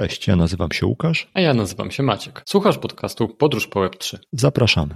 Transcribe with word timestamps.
Cześć, 0.00 0.26
ja 0.26 0.36
nazywam 0.36 0.72
się 0.72 0.86
Łukasz. 0.86 1.30
A 1.34 1.40
ja 1.40 1.54
nazywam 1.54 1.90
się 1.90 2.02
Maciek. 2.02 2.42
Słuchasz 2.46 2.78
podcastu 2.78 3.28
Podróż 3.28 3.66
po 3.66 3.80
Web3. 3.80 4.18
Zapraszamy. 4.32 4.94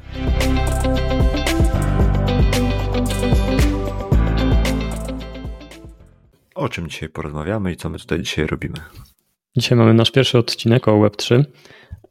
O 6.55 6.69
czym 6.69 6.89
dzisiaj 6.89 7.09
porozmawiamy 7.09 7.73
i 7.73 7.77
co 7.77 7.91
my 7.91 7.99
tutaj 7.99 8.23
dzisiaj 8.23 8.47
robimy? 8.47 8.75
Dzisiaj 9.57 9.79
mamy 9.79 9.95
nasz 9.95 10.11
pierwszy 10.11 10.39
odcinek 10.39 10.89
o 10.89 10.93
Web3 10.93 11.45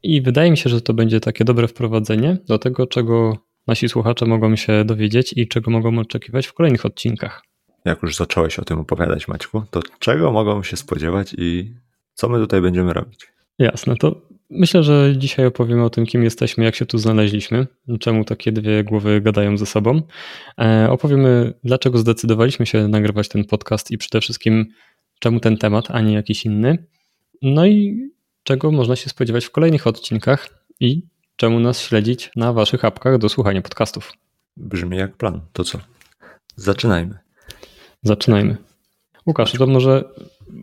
i 0.02 0.22
wydaje 0.22 0.50
mi 0.50 0.56
się, 0.56 0.70
że 0.70 0.80
to 0.80 0.94
będzie 0.94 1.20
takie 1.20 1.44
dobre 1.44 1.68
wprowadzenie 1.68 2.36
do 2.48 2.58
tego, 2.58 2.86
czego 2.86 3.36
nasi 3.66 3.88
słuchacze 3.88 4.26
mogą 4.26 4.56
się 4.56 4.84
dowiedzieć 4.84 5.32
i 5.36 5.48
czego 5.48 5.70
mogą 5.70 5.98
oczekiwać 5.98 6.46
w 6.46 6.52
kolejnych 6.52 6.86
odcinkach. 6.86 7.42
Jak 7.84 8.02
już 8.02 8.16
zacząłeś 8.16 8.58
o 8.58 8.64
tym 8.64 8.80
opowiadać, 8.80 9.28
Maćku, 9.28 9.62
to 9.70 9.80
czego 9.98 10.32
mogą 10.32 10.62
się 10.62 10.76
spodziewać 10.76 11.34
i 11.38 11.74
co 12.14 12.28
my 12.28 12.38
tutaj 12.38 12.60
będziemy 12.60 12.92
robić? 12.92 13.26
Jasne, 13.58 13.96
to 13.96 14.20
myślę, 14.50 14.82
że 14.82 15.14
dzisiaj 15.16 15.46
opowiemy 15.46 15.84
o 15.84 15.90
tym, 15.90 16.06
kim 16.06 16.24
jesteśmy, 16.24 16.64
jak 16.64 16.74
się 16.74 16.86
tu 16.86 16.98
znaleźliśmy, 16.98 17.66
czemu 18.00 18.24
takie 18.24 18.52
dwie 18.52 18.84
głowy 18.84 19.20
gadają 19.20 19.56
ze 19.58 19.66
sobą. 19.66 20.02
E, 20.60 20.90
opowiemy, 20.90 21.54
dlaczego 21.64 21.98
zdecydowaliśmy 21.98 22.66
się 22.66 22.88
nagrywać 22.88 23.28
ten 23.28 23.44
podcast 23.44 23.90
i 23.90 23.98
przede 23.98 24.20
wszystkim, 24.20 24.66
czemu 25.18 25.40
ten 25.40 25.56
temat, 25.56 25.84
a 25.90 26.00
nie 26.00 26.14
jakiś 26.14 26.44
inny. 26.44 26.86
No 27.42 27.66
i 27.66 28.08
czego 28.42 28.72
można 28.72 28.96
się 28.96 29.10
spodziewać 29.10 29.44
w 29.44 29.50
kolejnych 29.50 29.86
odcinkach 29.86 30.48
i 30.80 31.02
czemu 31.36 31.60
nas 31.60 31.80
śledzić 31.82 32.30
na 32.36 32.52
waszych 32.52 32.84
apkach 32.84 33.18
do 33.18 33.28
słuchania 33.28 33.62
podcastów. 33.62 34.12
Brzmi 34.56 34.96
jak 34.96 35.16
plan. 35.16 35.40
To 35.52 35.64
co? 35.64 35.78
Zaczynajmy. 36.56 37.18
Zaczynajmy. 38.02 38.56
Łukasz, 39.26 39.52
to 39.52 39.66
może 39.66 40.04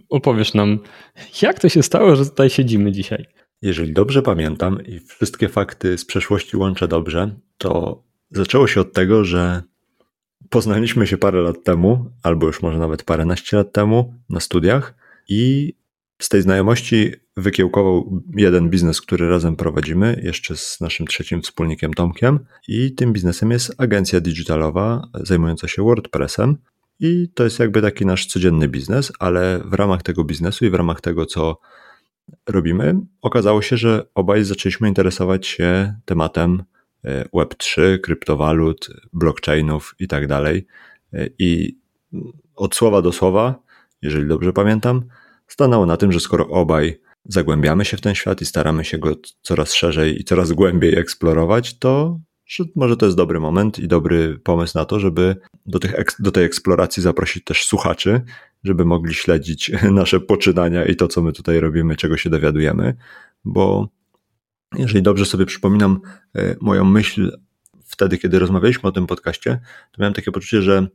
opowiesz 0.09 0.53
nam, 0.53 0.79
jak 1.41 1.59
to 1.59 1.69
się 1.69 1.83
stało, 1.83 2.15
że 2.15 2.25
tutaj 2.25 2.49
siedzimy 2.49 2.91
dzisiaj? 2.91 3.25
Jeżeli 3.61 3.93
dobrze 3.93 4.21
pamiętam 4.21 4.85
i 4.85 4.99
wszystkie 4.99 5.49
fakty 5.49 5.97
z 5.97 6.05
przeszłości 6.05 6.57
łączę 6.57 6.87
dobrze, 6.87 7.35
to 7.57 8.03
zaczęło 8.31 8.67
się 8.67 8.81
od 8.81 8.93
tego, 8.93 9.25
że 9.25 9.63
poznaliśmy 10.49 11.07
się 11.07 11.17
parę 11.17 11.41
lat 11.41 11.63
temu, 11.63 12.11
albo 12.23 12.47
już 12.47 12.61
może 12.61 12.79
nawet 12.79 13.03
paręnaście 13.03 13.57
lat 13.57 13.73
temu 13.73 14.13
na 14.29 14.39
studiach 14.39 14.95
i 15.29 15.73
z 16.21 16.29
tej 16.29 16.41
znajomości 16.41 17.11
wykiełkował 17.37 18.21
jeden 18.37 18.69
biznes, 18.69 19.01
który 19.01 19.29
razem 19.29 19.55
prowadzimy, 19.55 20.21
jeszcze 20.23 20.57
z 20.57 20.81
naszym 20.81 21.07
trzecim 21.07 21.41
wspólnikiem 21.41 21.93
Tomkiem. 21.93 22.39
I 22.67 22.95
tym 22.95 23.13
biznesem 23.13 23.51
jest 23.51 23.73
agencja 23.77 24.21
digitalowa 24.21 25.07
zajmująca 25.13 25.67
się 25.67 25.83
WordPressem. 25.83 26.57
I 27.01 27.29
to 27.33 27.43
jest 27.43 27.59
jakby 27.59 27.81
taki 27.81 28.05
nasz 28.05 28.25
codzienny 28.25 28.67
biznes, 28.67 29.11
ale 29.19 29.61
w 29.65 29.73
ramach 29.73 30.03
tego 30.03 30.23
biznesu 30.23 30.65
i 30.65 30.69
w 30.69 30.73
ramach 30.73 31.01
tego, 31.01 31.25
co 31.25 31.59
robimy, 32.49 32.95
okazało 33.21 33.61
się, 33.61 33.77
że 33.77 34.05
obaj 34.15 34.43
zaczęliśmy 34.43 34.87
interesować 34.87 35.47
się 35.47 35.95
tematem 36.05 36.63
e, 37.03 37.25
Web3, 37.25 37.99
kryptowalut, 37.99 38.87
blockchainów 39.13 39.95
i 39.99 40.07
tak 40.07 40.27
dalej. 40.27 40.67
E, 41.13 41.27
I 41.39 41.77
od 42.55 42.75
słowa 42.75 43.01
do 43.01 43.11
słowa, 43.11 43.59
jeżeli 44.01 44.27
dobrze 44.27 44.53
pamiętam, 44.53 45.03
stanęło 45.47 45.85
na 45.85 45.97
tym, 45.97 46.11
że 46.11 46.19
skoro 46.19 46.47
obaj 46.47 46.99
zagłębiamy 47.25 47.85
się 47.85 47.97
w 47.97 48.01
ten 48.01 48.15
świat 48.15 48.41
i 48.41 48.45
staramy 48.45 48.85
się 48.85 48.97
go 48.97 49.15
coraz 49.41 49.73
szerzej 49.73 50.21
i 50.21 50.23
coraz 50.23 50.51
głębiej 50.51 50.97
eksplorować, 50.97 51.79
to 51.79 52.19
że 52.51 52.63
może 52.75 52.97
to 52.97 53.05
jest 53.05 53.17
dobry 53.17 53.39
moment 53.39 53.79
i 53.79 53.87
dobry 53.87 54.39
pomysł 54.43 54.77
na 54.77 54.85
to, 54.85 54.99
żeby 54.99 55.35
do, 55.65 55.79
tych, 55.79 55.95
do 56.19 56.31
tej 56.31 56.45
eksploracji 56.45 57.03
zaprosić 57.03 57.43
też 57.43 57.65
słuchaczy, 57.65 58.21
żeby 58.63 58.85
mogli 58.85 59.13
śledzić 59.13 59.71
nasze 59.91 60.19
poczynania 60.19 60.85
i 60.85 60.95
to, 60.95 61.07
co 61.07 61.21
my 61.21 61.33
tutaj 61.33 61.59
robimy, 61.59 61.95
czego 61.95 62.17
się 62.17 62.29
dowiadujemy, 62.29 62.95
bo 63.45 63.87
jeżeli 64.77 65.01
dobrze 65.01 65.25
sobie 65.25 65.45
przypominam 65.45 66.01
e, 66.35 66.55
moją 66.61 66.85
myśl 66.85 67.37
wtedy, 67.85 68.17
kiedy 68.17 68.39
rozmawialiśmy 68.39 68.89
o 68.89 68.91
tym 68.91 69.07
podcaście, 69.07 69.59
to 69.91 70.01
miałem 70.01 70.13
takie 70.13 70.31
poczucie, 70.31 70.61
że 70.61 70.87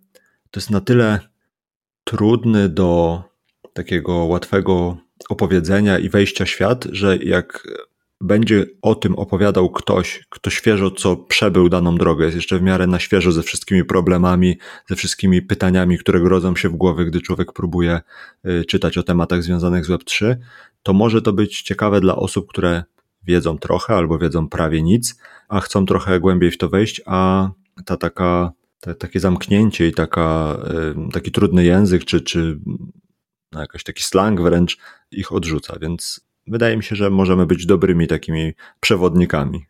to 0.50 0.61
jest 0.61 0.71
na 0.71 0.81
tyle 0.81 1.21
trudny 2.05 2.69
do 2.69 3.22
takiego 3.72 4.15
łatwego 4.15 4.97
opowiedzenia 5.28 5.99
i 5.99 6.09
wejścia 6.09 6.45
w 6.45 6.49
świat, 6.49 6.87
że 6.93 7.16
jak 7.16 7.66
będzie 8.21 8.66
o 8.82 8.94
tym 8.94 9.15
opowiadał 9.15 9.71
ktoś, 9.71 10.27
kto 10.28 10.50
świeżo 10.50 10.91
co 10.91 11.16
przebył 11.16 11.69
daną 11.69 11.97
drogę, 11.97 12.25
jest 12.25 12.37
jeszcze 12.37 12.59
w 12.59 12.62
miarę 12.62 12.87
na 12.87 12.99
świeżo 12.99 13.32
ze 13.32 13.43
wszystkimi 13.43 13.84
problemami, 13.84 14.59
ze 14.88 14.97
wszystkimi 14.97 15.43
pytaniami, 15.43 15.99
które 15.99 16.21
grodzą 16.21 16.56
się 16.56 16.69
w 16.69 16.77
głowie, 16.77 17.04
gdy 17.04 17.21
człowiek 17.21 17.53
próbuje 17.53 18.00
y, 18.47 18.65
czytać 18.65 18.99
o 18.99 19.03
tematach 19.03 19.43
związanych 19.43 19.87
z 19.87 19.91
Web3, 19.91 20.37
to 20.82 20.93
może 20.93 21.22
to 21.22 21.32
być 21.32 21.62
ciekawe 21.62 22.00
dla 22.00 22.16
osób, 22.16 22.49
które 22.49 22.84
wiedzą 23.22 23.59
trochę 23.59 23.94
albo 23.94 24.19
wiedzą 24.19 24.48
prawie 24.48 24.83
nic, 24.83 25.19
a 25.48 25.60
chcą 25.60 25.87
trochę 25.87 26.21
głębiej 26.21 26.50
w 26.50 26.59
to 26.59 26.69
wejść, 26.69 27.03
a 27.06 27.50
ta 27.84 27.97
taka, 27.97 28.53
ta, 28.81 28.94
takie 28.94 29.21
zamknięcie 29.21 29.88
i 29.88 29.93
taka, 29.93 30.59
y, 31.09 31.12
taki 31.12 31.33
trudny 31.33 31.65
język, 31.65 32.04
czy, 32.04 32.21
czy 32.21 32.59
no 33.53 33.60
jakiś 33.60 33.84
taki 33.84 34.03
slang 34.03 34.41
wręcz 34.41 34.78
ich 35.10 35.33
odrzuca, 35.33 35.78
więc 35.81 36.25
wydaje 36.49 36.77
mi 36.77 36.83
się, 36.83 36.97
że 36.97 37.11
możemy 37.11 37.47
być 37.47 37.67
dobrymi 37.67 38.07
takimi 38.07 38.53
przewodnikami. 38.81 39.67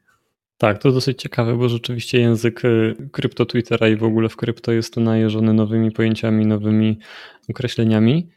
Tak, 0.59 0.79
to 0.79 0.93
dosyć 0.93 1.23
ciekawe, 1.23 1.57
bo 1.57 1.69
rzeczywiście 1.69 2.21
język 2.21 2.65
y, 2.65 2.97
krypto 3.13 3.47
Twittera 3.47 3.89
i 3.89 3.97
w 3.97 4.05
ogóle 4.05 4.29
w 4.29 4.37
krypto 4.37 4.73
jest 4.73 4.97
najeżony 4.97 5.53
nowymi 5.53 5.91
pojęciami, 5.91 6.47
nowymi 6.47 6.99
określeniami. 7.51 8.29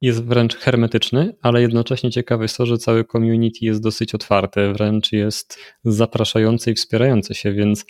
Jest 0.00 0.24
wręcz 0.24 0.56
hermetyczny, 0.56 1.34
ale 1.42 1.62
jednocześnie 1.62 2.10
ciekawe 2.10 2.44
jest 2.44 2.56
to, 2.56 2.66
że 2.66 2.78
cały 2.78 3.04
community 3.04 3.58
jest 3.60 3.82
dosyć 3.82 4.14
otwarte, 4.14 4.72
wręcz 4.72 5.12
jest 5.12 5.58
zapraszający 5.84 6.70
i 6.70 6.74
wspierający 6.74 7.34
się, 7.34 7.52
więc 7.52 7.86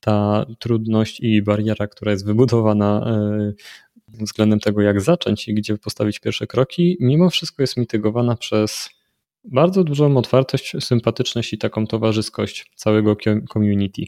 ta 0.00 0.46
trudność 0.58 1.20
i 1.20 1.42
bariera, 1.42 1.86
która 1.86 2.12
jest 2.12 2.26
wybudowana 2.26 3.16
y, 3.48 4.24
względem 4.24 4.60
tego, 4.60 4.82
jak 4.82 5.00
zacząć 5.00 5.48
i 5.48 5.54
gdzie 5.54 5.78
postawić 5.78 6.20
pierwsze 6.20 6.46
kroki, 6.46 6.96
mimo 7.00 7.30
wszystko 7.30 7.62
jest 7.62 7.76
mitygowana 7.76 8.36
przez 8.36 8.90
bardzo 9.44 9.84
dużą 9.84 10.16
otwartość, 10.16 10.76
sympatyczność 10.80 11.52
i 11.52 11.58
taką 11.58 11.86
towarzyskość 11.86 12.70
całego 12.74 13.16
community. 13.52 14.02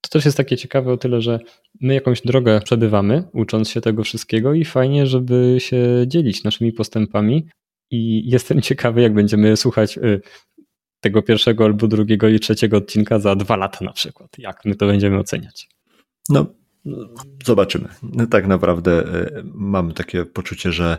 To 0.00 0.10
też 0.10 0.24
jest 0.24 0.36
takie 0.36 0.56
ciekawe 0.56 0.92
o 0.92 0.96
tyle, 0.96 1.20
że 1.20 1.40
my 1.80 1.94
jakąś 1.94 2.20
drogę 2.20 2.60
przebywamy, 2.60 3.24
ucząc 3.32 3.68
się 3.68 3.80
tego 3.80 4.04
wszystkiego 4.04 4.54
i 4.54 4.64
fajnie, 4.64 5.06
żeby 5.06 5.56
się 5.58 6.04
dzielić 6.06 6.44
naszymi 6.44 6.72
postępami. 6.72 7.48
I 7.90 8.30
jestem 8.30 8.62
ciekawy, 8.70 9.02
jak 9.02 9.14
będziemy 9.14 9.56
słuchać 9.56 9.98
y, 9.98 10.20
tego 11.00 11.22
pierwszego 11.22 11.64
albo 11.64 11.88
drugiego 11.88 12.28
i 12.28 12.40
trzeciego 12.40 12.76
odcinka 12.76 13.18
za 13.18 13.36
dwa 13.36 13.56
lata 13.56 13.84
na 13.84 13.92
przykład. 13.92 14.38
Jak 14.38 14.64
my 14.64 14.74
to 14.74 14.86
będziemy 14.86 15.18
oceniać? 15.18 15.68
No, 16.28 16.46
zobaczymy. 17.44 17.88
Tak 18.30 18.46
naprawdę 18.46 19.14
y, 19.14 19.42
mam 19.44 19.92
takie 19.92 20.24
poczucie, 20.24 20.72
że 20.72 20.98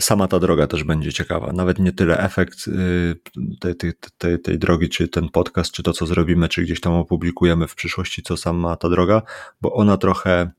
sama 0.00 0.28
ta 0.28 0.38
droga 0.38 0.66
też 0.66 0.84
będzie 0.84 1.12
ciekawa. 1.12 1.52
Nawet 1.52 1.78
nie 1.78 1.92
tyle 1.92 2.18
efekt 2.18 2.68
y, 2.68 3.16
tej, 3.60 3.76
tej, 3.76 3.92
tej, 4.18 4.40
tej, 4.40 4.58
drogi, 4.58 4.88
czy 4.88 5.08
ten 5.08 5.28
podcast, 5.28 5.72
czy 5.72 5.82
to, 5.82 5.92
co 5.92 6.06
zrobimy, 6.06 6.48
czy 6.48 6.62
gdzieś 6.62 6.80
tam 6.80 6.92
opublikujemy 6.92 7.68
w 7.68 7.74
przyszłości, 7.74 8.22
co 8.22 8.36
sama 8.36 8.76
ta 8.76 8.88
droga, 8.88 9.22
bo 9.60 9.72
ona 9.72 9.96
trochę 9.96 10.50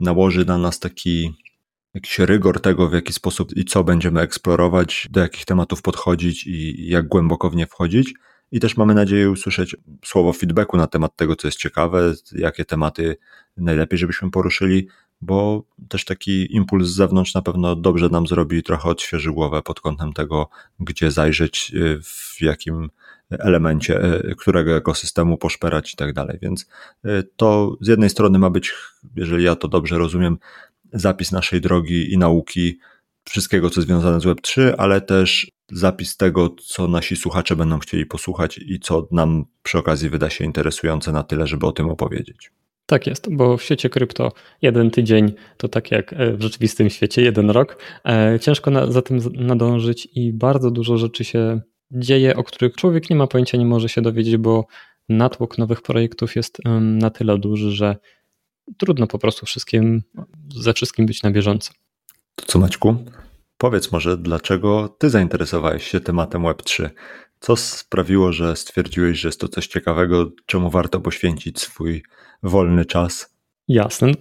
nałoży 0.00 0.44
na 0.44 0.58
nas 0.58 0.78
taki 0.78 1.34
jakiś 1.94 2.18
rygor 2.18 2.60
tego, 2.60 2.88
w 2.88 2.92
jaki 2.92 3.12
sposób 3.12 3.56
i 3.56 3.64
co 3.64 3.84
będziemy 3.84 4.20
eksplorować, 4.20 5.08
do 5.10 5.20
jakich 5.20 5.44
tematów 5.44 5.82
podchodzić 5.82 6.46
i 6.46 6.88
jak 6.88 7.08
głęboko 7.08 7.50
w 7.50 7.56
nie 7.56 7.66
wchodzić. 7.66 8.14
I 8.52 8.60
też 8.60 8.76
mamy 8.76 8.94
nadzieję 8.94 9.30
usłyszeć 9.30 9.76
słowo 10.04 10.32
feedbacku 10.32 10.76
na 10.76 10.86
temat 10.86 11.16
tego, 11.16 11.36
co 11.36 11.48
jest 11.48 11.58
ciekawe, 11.58 12.14
jakie 12.32 12.64
tematy 12.64 13.16
najlepiej, 13.56 13.98
żebyśmy 13.98 14.30
poruszyli, 14.30 14.88
bo 15.20 15.64
też 15.88 16.04
taki 16.04 16.56
impuls 16.56 16.88
z 16.88 16.94
zewnątrz 16.94 17.34
na 17.34 17.42
pewno 17.42 17.76
dobrze 17.76 18.08
nam 18.08 18.26
zrobi, 18.26 18.62
trochę 18.62 18.88
odświeży 18.88 19.32
głowę 19.32 19.62
pod 19.62 19.80
kątem 19.80 20.12
tego, 20.12 20.48
gdzie 20.80 21.10
zajrzeć, 21.10 21.72
y, 21.74 22.00
w 22.02 22.42
jakim 22.42 22.90
elemencie, 23.30 24.14
y, 24.30 24.34
którego 24.38 24.76
ekosystemu 24.76 25.38
poszperać 25.38 25.92
i 25.92 25.96
tak 25.96 26.12
dalej. 26.12 26.38
Więc 26.42 26.66
y, 27.06 27.28
to 27.36 27.76
z 27.80 27.88
jednej 27.88 28.10
strony 28.10 28.38
ma 28.38 28.50
być, 28.50 28.72
jeżeli 29.16 29.44
ja 29.44 29.56
to 29.56 29.68
dobrze 29.68 29.98
rozumiem, 29.98 30.38
zapis 30.92 31.32
naszej 31.32 31.60
drogi 31.60 32.12
i 32.12 32.18
nauki, 32.18 32.78
wszystkiego, 33.24 33.70
co 33.70 33.82
związane 33.82 34.20
z 34.20 34.24
Web3, 34.24 34.74
ale 34.78 35.00
też 35.00 35.50
zapis 35.72 36.16
tego, 36.16 36.54
co 36.66 36.88
nasi 36.88 37.16
słuchacze 37.16 37.56
będą 37.56 37.78
chcieli 37.78 38.06
posłuchać 38.06 38.58
i 38.58 38.80
co 38.80 39.08
nam 39.10 39.44
przy 39.62 39.78
okazji 39.78 40.10
wyda 40.10 40.30
się 40.30 40.44
interesujące 40.44 41.12
na 41.12 41.22
tyle, 41.22 41.46
żeby 41.46 41.66
o 41.66 41.72
tym 41.72 41.88
opowiedzieć. 41.88 42.52
Tak 42.86 43.06
jest, 43.06 43.34
bo 43.34 43.56
w 43.56 43.62
świecie 43.62 43.90
krypto 43.90 44.32
jeden 44.62 44.90
tydzień 44.90 45.32
to 45.56 45.68
tak 45.68 45.90
jak 45.90 46.12
e, 46.12 46.32
w 46.32 46.42
rzeczywistym 46.42 46.90
świecie 46.90 47.22
jeden 47.22 47.50
rok. 47.50 47.78
E, 48.04 48.38
ciężko 48.40 48.70
na, 48.70 48.92
za 48.92 49.02
tym 49.02 49.18
nadążyć 49.34 50.08
i 50.14 50.32
bardzo 50.32 50.70
dużo 50.70 50.98
rzeczy 50.98 51.24
się 51.24 51.60
dzieje, 51.90 52.36
o 52.36 52.44
których 52.44 52.74
człowiek 52.74 53.10
nie 53.10 53.16
ma 53.16 53.26
pojęcia, 53.26 53.58
nie 53.58 53.66
może 53.66 53.88
się 53.88 54.02
dowiedzieć, 54.02 54.36
bo 54.36 54.66
natłok 55.08 55.58
nowych 55.58 55.82
projektów 55.82 56.36
jest 56.36 56.58
na 56.80 57.10
tyle 57.10 57.38
duży, 57.38 57.72
że 57.72 57.96
trudno 58.78 59.06
po 59.06 59.18
prostu 59.18 59.46
wszystkim, 59.46 60.02
ze 60.54 60.72
wszystkim 60.72 61.06
być 61.06 61.22
na 61.22 61.30
bieżąco. 61.30 61.72
To 62.34 62.46
co 62.46 62.58
Maćku? 62.58 62.96
Powiedz 63.58 63.92
może, 63.92 64.16
dlaczego 64.16 64.96
ty 64.98 65.10
zainteresowałeś 65.10 65.86
się 65.86 66.00
tematem 66.00 66.42
Web3? 66.42 66.90
Co 67.40 67.56
sprawiło, 67.56 68.32
że 68.32 68.56
stwierdziłeś, 68.56 69.18
że 69.18 69.28
jest 69.28 69.40
to 69.40 69.48
coś 69.48 69.66
ciekawego, 69.66 70.30
czemu 70.46 70.70
warto 70.70 71.00
poświęcić 71.00 71.60
swój 71.60 72.02
wolny 72.42 72.84
czas? 72.84 73.36
Jasne. 73.68 74.12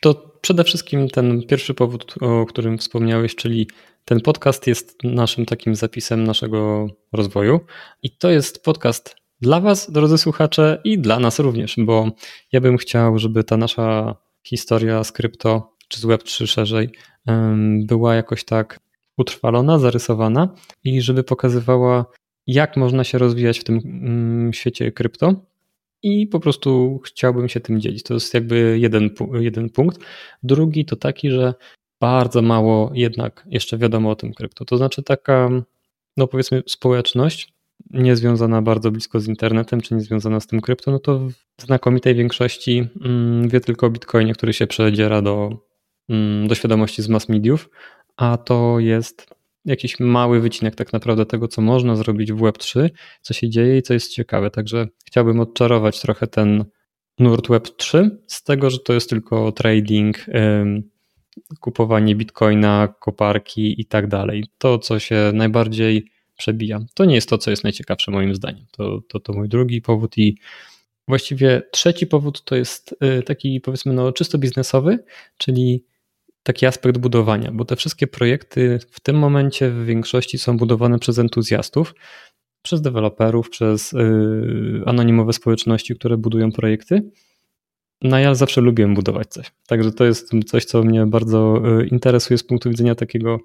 To 0.00 0.38
przede 0.40 0.64
wszystkim 0.64 1.08
ten 1.08 1.42
pierwszy 1.46 1.74
powód, 1.74 2.14
o 2.20 2.46
którym 2.46 2.78
wspomniałeś, 2.78 3.34
czyli 3.36 3.68
ten 4.04 4.20
podcast 4.20 4.66
jest 4.66 5.04
naszym 5.04 5.46
takim 5.46 5.74
zapisem 5.74 6.24
naszego 6.24 6.86
rozwoju. 7.12 7.60
I 8.02 8.10
to 8.10 8.30
jest 8.30 8.64
podcast 8.64 9.16
dla 9.40 9.60
Was, 9.60 9.90
drodzy 9.90 10.18
słuchacze, 10.18 10.80
i 10.84 10.98
dla 10.98 11.18
nas 11.18 11.38
również, 11.38 11.76
bo 11.78 12.10
ja 12.52 12.60
bym 12.60 12.76
chciał, 12.76 13.18
żeby 13.18 13.44
ta 13.44 13.56
nasza 13.56 14.16
historia 14.42 15.04
z 15.04 15.12
krypto, 15.12 15.72
czy 15.88 16.00
z 16.00 16.04
Web3 16.04 16.46
szerzej, 16.46 16.90
była 17.80 18.14
jakoś 18.14 18.44
tak 18.44 18.80
utrwalona, 19.16 19.78
zarysowana 19.78 20.54
i 20.84 21.00
żeby 21.00 21.24
pokazywała, 21.24 22.06
jak 22.46 22.76
można 22.76 23.04
się 23.04 23.18
rozwijać 23.18 23.58
w 23.58 23.64
tym 23.64 23.80
mm, 23.84 24.52
świecie 24.52 24.92
krypto. 24.92 25.34
I 26.02 26.26
po 26.26 26.40
prostu 26.40 27.00
chciałbym 27.04 27.48
się 27.48 27.60
tym 27.60 27.80
dzielić. 27.80 28.02
To 28.02 28.14
jest 28.14 28.34
jakby 28.34 28.78
jeden, 28.78 29.10
jeden 29.32 29.70
punkt. 29.70 29.98
Drugi 30.42 30.84
to 30.84 30.96
taki, 30.96 31.30
że 31.30 31.54
bardzo 32.00 32.42
mało 32.42 32.90
jednak 32.94 33.46
jeszcze 33.50 33.78
wiadomo 33.78 34.10
o 34.10 34.16
tym 34.16 34.34
krypto. 34.34 34.64
To 34.64 34.76
znaczy 34.76 35.02
taka, 35.02 35.50
no 36.16 36.26
powiedzmy, 36.26 36.62
społeczność 36.66 37.52
niezwiązana 37.90 38.62
bardzo 38.62 38.90
blisko 38.90 39.20
z 39.20 39.28
internetem, 39.28 39.80
czy 39.80 39.94
niezwiązana 39.94 40.40
z 40.40 40.46
tym 40.46 40.60
krypto, 40.60 40.90
no 40.90 40.98
to 40.98 41.18
w 41.58 41.62
znakomitej 41.62 42.14
większości 42.14 42.88
mm, 43.04 43.48
wie 43.48 43.60
tylko 43.60 43.86
o 43.86 43.90
bitcoinie, 43.90 44.34
który 44.34 44.52
się 44.52 44.66
przedziera 44.66 45.22
do, 45.22 45.58
mm, 46.08 46.48
do 46.48 46.54
świadomości 46.54 47.02
z 47.02 47.08
mass 47.08 47.28
mediów, 47.28 47.70
a 48.16 48.36
to 48.36 48.78
jest 48.78 49.35
jakiś 49.66 50.00
mały 50.00 50.40
wycinek 50.40 50.74
tak 50.74 50.92
naprawdę 50.92 51.26
tego, 51.26 51.48
co 51.48 51.62
można 51.62 51.96
zrobić 51.96 52.32
w 52.32 52.40
Web3, 52.40 52.90
co 53.22 53.34
się 53.34 53.50
dzieje 53.50 53.78
i 53.78 53.82
co 53.82 53.94
jest 53.94 54.12
ciekawe. 54.12 54.50
Także 54.50 54.88
chciałbym 55.04 55.40
odczarować 55.40 56.00
trochę 56.00 56.26
ten 56.26 56.64
nurt 57.18 57.48
Web3 57.48 58.10
z 58.26 58.42
tego, 58.42 58.70
że 58.70 58.78
to 58.78 58.92
jest 58.92 59.10
tylko 59.10 59.52
trading, 59.52 60.26
kupowanie 61.60 62.14
bitcoina, 62.14 62.94
koparki 63.00 63.80
i 63.80 63.84
tak 63.84 64.06
dalej. 64.06 64.44
To, 64.58 64.78
co 64.78 64.98
się 64.98 65.30
najbardziej 65.34 66.10
przebija. 66.36 66.80
To 66.94 67.04
nie 67.04 67.14
jest 67.14 67.28
to, 67.28 67.38
co 67.38 67.50
jest 67.50 67.64
najciekawsze 67.64 68.10
moim 68.10 68.34
zdaniem. 68.34 68.66
To, 68.70 69.00
to, 69.08 69.20
to 69.20 69.32
mój 69.32 69.48
drugi 69.48 69.82
powód 69.82 70.18
i 70.18 70.38
właściwie 71.08 71.62
trzeci 71.72 72.06
powód 72.06 72.44
to 72.44 72.56
jest 72.56 72.96
y, 73.18 73.22
taki 73.22 73.60
powiedzmy 73.60 73.92
no, 73.92 74.12
czysto 74.12 74.38
biznesowy, 74.38 74.98
czyli 75.38 75.84
taki 76.46 76.66
aspekt 76.66 76.98
budowania, 76.98 77.50
bo 77.52 77.64
te 77.64 77.76
wszystkie 77.76 78.06
projekty 78.06 78.78
w 78.90 79.00
tym 79.00 79.16
momencie 79.16 79.70
w 79.70 79.84
większości 79.84 80.38
są 80.38 80.56
budowane 80.56 80.98
przez 80.98 81.18
entuzjastów, 81.18 81.94
przez 82.62 82.80
deweloperów, 82.80 83.50
przez 83.50 83.92
yy, 83.92 84.82
anonimowe 84.86 85.32
społeczności, 85.32 85.94
które 85.94 86.16
budują 86.16 86.52
projekty. 86.52 87.10
No 88.02 88.18
ja 88.18 88.34
zawsze 88.34 88.60
lubiłem 88.60 88.94
budować 88.94 89.28
coś. 89.28 89.52
Także 89.66 89.92
to 89.92 90.04
jest 90.04 90.30
coś, 90.46 90.64
co 90.64 90.82
mnie 90.82 91.06
bardzo 91.06 91.62
y, 91.80 91.86
interesuje 91.86 92.38
z 92.38 92.44
punktu 92.44 92.70
widzenia 92.70 92.94
takiego 92.94 93.38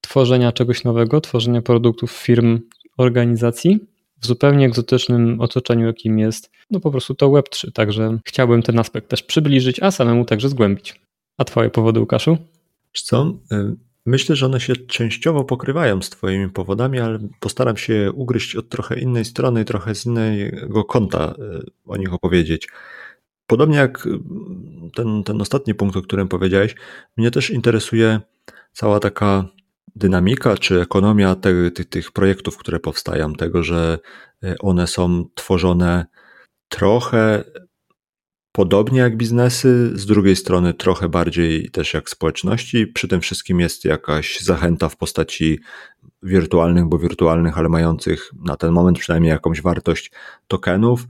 tworzenia 0.00 0.52
czegoś 0.52 0.84
nowego, 0.84 1.20
tworzenia 1.20 1.62
produktów 1.62 2.12
firm, 2.12 2.60
organizacji 2.98 3.80
w 4.22 4.26
zupełnie 4.26 4.66
egzotycznym 4.66 5.40
otoczeniu, 5.40 5.86
jakim 5.86 6.18
jest 6.18 6.50
no 6.70 6.80
po 6.80 6.90
prostu 6.90 7.14
to 7.14 7.28
Web3. 7.28 7.72
Także 7.72 8.18
chciałbym 8.24 8.62
ten 8.62 8.78
aspekt 8.78 9.08
też 9.08 9.22
przybliżyć, 9.22 9.82
a 9.82 9.90
samemu 9.90 10.24
także 10.24 10.48
zgłębić. 10.48 11.05
A 11.38 11.44
twoje 11.44 11.70
powody, 11.70 12.00
Łukaszu? 12.00 12.38
Co? 12.92 13.34
Y, 13.52 13.76
myślę, 14.06 14.36
że 14.36 14.46
one 14.46 14.60
się 14.60 14.76
częściowo 14.76 15.44
pokrywają 15.44 16.02
z 16.02 16.10
Twoimi 16.10 16.50
powodami, 16.50 16.98
ale 16.98 17.18
postaram 17.40 17.76
się 17.76 18.12
ugryźć 18.14 18.56
od 18.56 18.68
trochę 18.68 19.00
innej 19.00 19.24
strony, 19.24 19.64
trochę 19.64 19.94
z 19.94 20.06
innego 20.06 20.84
kąta 20.84 21.34
y, 21.38 21.70
o 21.86 21.96
nich 21.96 22.14
opowiedzieć. 22.14 22.68
Podobnie 23.46 23.76
jak 23.76 24.06
y, 24.06 24.10
ten, 24.94 25.24
ten 25.24 25.40
ostatni 25.40 25.74
punkt, 25.74 25.96
o 25.96 26.02
którym 26.02 26.28
powiedziałeś, 26.28 26.74
mnie 27.16 27.30
też 27.30 27.50
interesuje 27.50 28.20
cała 28.72 29.00
taka 29.00 29.44
dynamika 29.96 30.56
czy 30.56 30.80
ekonomia 30.80 31.34
tych, 31.34 31.88
tych 31.88 32.12
projektów, 32.12 32.58
które 32.58 32.80
powstają, 32.80 33.32
tego, 33.32 33.62
że 33.62 33.98
one 34.60 34.86
są 34.86 35.24
tworzone 35.34 36.06
trochę 36.68 37.44
podobnie 38.56 39.00
jak 39.00 39.16
biznesy, 39.16 39.90
z 39.94 40.06
drugiej 40.06 40.36
strony 40.36 40.74
trochę 40.74 41.08
bardziej 41.08 41.70
też 41.70 41.94
jak 41.94 42.10
społeczności. 42.10 42.86
Przy 42.86 43.08
tym 43.08 43.20
wszystkim 43.20 43.60
jest 43.60 43.84
jakaś 43.84 44.40
zachęta 44.40 44.88
w 44.88 44.96
postaci 44.96 45.60
wirtualnych, 46.22 46.84
bo 46.84 46.98
wirtualnych, 46.98 47.58
ale 47.58 47.68
mających 47.68 48.30
na 48.44 48.56
ten 48.56 48.72
moment 48.72 48.98
przynajmniej 48.98 49.30
jakąś 49.30 49.62
wartość 49.62 50.10
tokenów. 50.48 51.04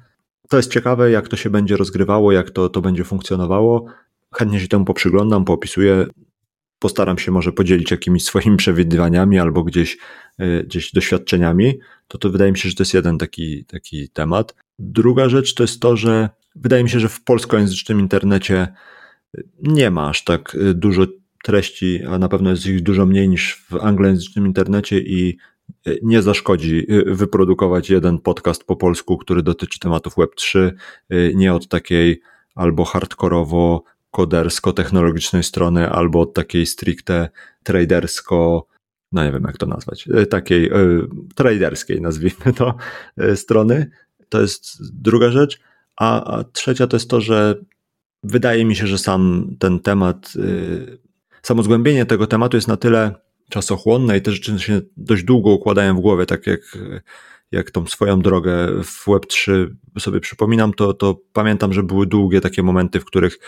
To 0.49 0.57
jest 0.57 0.73
ciekawe, 0.73 1.11
jak 1.11 1.29
to 1.29 1.37
się 1.37 1.51
będzie 1.51 1.77
rozgrywało, 1.77 2.33
jak 2.33 2.51
to, 2.51 2.69
to 2.69 2.81
będzie 2.81 3.05
funkcjonowało. 3.05 3.87
Chętnie 4.35 4.61
się 4.61 4.69
temu 4.69 4.85
poprzyglądam, 4.85 5.45
poopisuję. 5.45 6.07
Postaram 6.79 7.19
się 7.19 7.33
może 7.33 7.53
podzielić 7.53 7.91
jakimiś 7.91 8.25
swoimi 8.25 8.57
przewidywaniami 8.57 9.39
albo 9.39 9.65
gdzieś, 9.65 9.99
y, 10.41 10.65
gdzieś 10.67 10.93
doświadczeniami. 10.93 11.79
To 12.09 12.19
to 12.19 12.31
wydaje 12.31 12.53
mi 12.53 12.59
się, 12.59 12.69
że 12.69 12.75
to 12.75 12.83
jest 12.83 12.95
jeden 12.95 13.19
taki, 13.19 13.65
taki 13.65 14.09
temat. 14.09 14.55
Druga 14.79 15.29
rzecz 15.29 15.55
to 15.55 15.63
jest 15.63 15.81
to, 15.81 15.97
że 15.97 16.29
Wydaje 16.57 16.85
mi 16.85 16.91
się, 16.91 17.01
że 17.01 17.09
w 17.09 17.25
polskojęzycznym 17.25 18.01
internecie 18.01 18.69
nie 19.63 19.91
ma 19.91 20.09
aż 20.09 20.25
tak 20.25 20.55
y, 20.55 20.75
dużo 20.75 21.07
treści, 21.45 22.05
a 22.05 22.19
na 22.19 22.29
pewno 22.29 22.51
jest 22.51 22.67
ich 22.67 22.83
dużo 22.83 23.07
mniej 23.07 23.29
niż 23.29 23.65
w 23.71 23.75
anglojęzycznym 23.75 24.47
internecie 24.47 24.99
i 24.99 25.37
y, 25.87 25.99
nie 26.03 26.23
zaszkodzi 26.23 26.93
y, 26.93 27.15
wyprodukować 27.15 27.91
jeden 27.91 28.19
podcast 28.19 28.65
po 28.65 28.77
polsku, 28.77 29.19
który 29.19 29.43
dotyczy 29.43 29.79
tematów 29.79 30.17
Web3, 30.17 30.73
nie 31.35 31.55
od 31.55 31.69
takiej 31.69 32.21
albo 32.55 32.85
hardkorowo 32.85 33.83
kodersko-technologicznej 34.11 35.43
strony, 35.43 35.91
albo 35.91 36.21
od 36.21 36.35
takiej 36.35 36.67
stricte 36.67 37.29
tradersko, 37.63 38.67
no 39.13 39.25
nie 39.25 39.33
wiem 39.33 39.45
jak 39.47 39.57
to 39.57 39.67
nazwać, 39.67 40.09
takiej 40.31 40.71
traderskiej 41.35 42.01
nazwijmy 42.01 42.53
to 42.57 42.75
strony. 43.35 43.91
To 44.29 44.41
jest 44.41 44.93
druga 45.03 45.31
rzecz. 45.31 45.61
A, 45.97 46.45
trzecia 46.53 46.87
to 46.87 46.97
jest 46.97 47.11
to, 47.11 47.21
że 47.21 47.55
wydaje 48.23 48.65
mi 48.65 48.77
się, 48.77 48.87
że 48.87 48.99
sam 48.99 49.55
ten 49.59 49.81
temat, 49.81 50.35
yy, 50.35 50.99
samo 51.43 51.63
zgłębienie 51.63 52.07
tego 52.07 52.27
tematu 52.27 52.57
jest 52.57 52.69
na 52.69 52.77
tyle 52.77 53.15
czasochłonne 53.51 54.19
i 54.19 54.23
te 54.23 54.33
rzeczy 54.33 54.59
się 54.59 54.81
dość 54.97 55.25
długo 55.25 55.51
układają 55.51 55.97
w 55.97 56.01
głowie, 56.01 56.27
tak 56.27 56.47
jak 56.47 56.79
jak 57.53 57.71
tą 57.71 57.87
swoją 57.87 58.21
drogę 58.21 58.83
w 58.85 59.07
Web3 59.07 59.69
sobie 60.01 60.21
przypominam, 60.21 60.75
to, 60.75 60.95
to 60.95 61.21
pamiętam, 61.33 61.73
że 61.73 61.83
były 61.83 62.07
długie 62.07 62.41
takie 62.41 62.63
momenty, 62.63 63.01
w 63.01 63.05
których, 63.05 63.39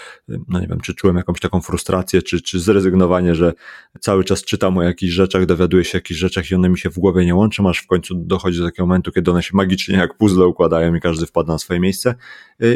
no 0.48 0.60
nie 0.60 0.66
wiem, 0.66 0.80
czy 0.80 0.94
czułem 0.94 1.16
jakąś 1.16 1.40
taką 1.40 1.60
frustrację, 1.60 2.22
czy, 2.22 2.42
czy 2.42 2.60
zrezygnowanie, 2.60 3.34
że 3.34 3.52
cały 4.00 4.24
czas 4.24 4.44
czytam 4.44 4.78
o 4.78 4.82
jakichś 4.82 5.12
rzeczach, 5.12 5.46
dowiaduję 5.46 5.84
się 5.84 5.92
o 5.92 5.98
jakichś 5.98 6.20
rzeczach 6.20 6.50
i 6.50 6.54
one 6.54 6.68
mi 6.68 6.78
się 6.78 6.90
w 6.90 6.98
głowie 6.98 7.26
nie 7.26 7.34
łączą, 7.34 7.68
aż 7.68 7.78
w 7.78 7.86
końcu 7.86 8.14
dochodzi 8.14 8.58
do 8.58 8.64
takiego 8.64 8.86
momentu, 8.86 9.12
kiedy 9.12 9.30
one 9.30 9.42
się 9.42 9.50
magicznie 9.52 9.96
jak 9.96 10.16
puzzle 10.16 10.46
układają 10.46 10.94
i 10.94 11.00
każdy 11.00 11.26
wpada 11.26 11.52
na 11.52 11.58
swoje 11.58 11.80
miejsce. 11.80 12.14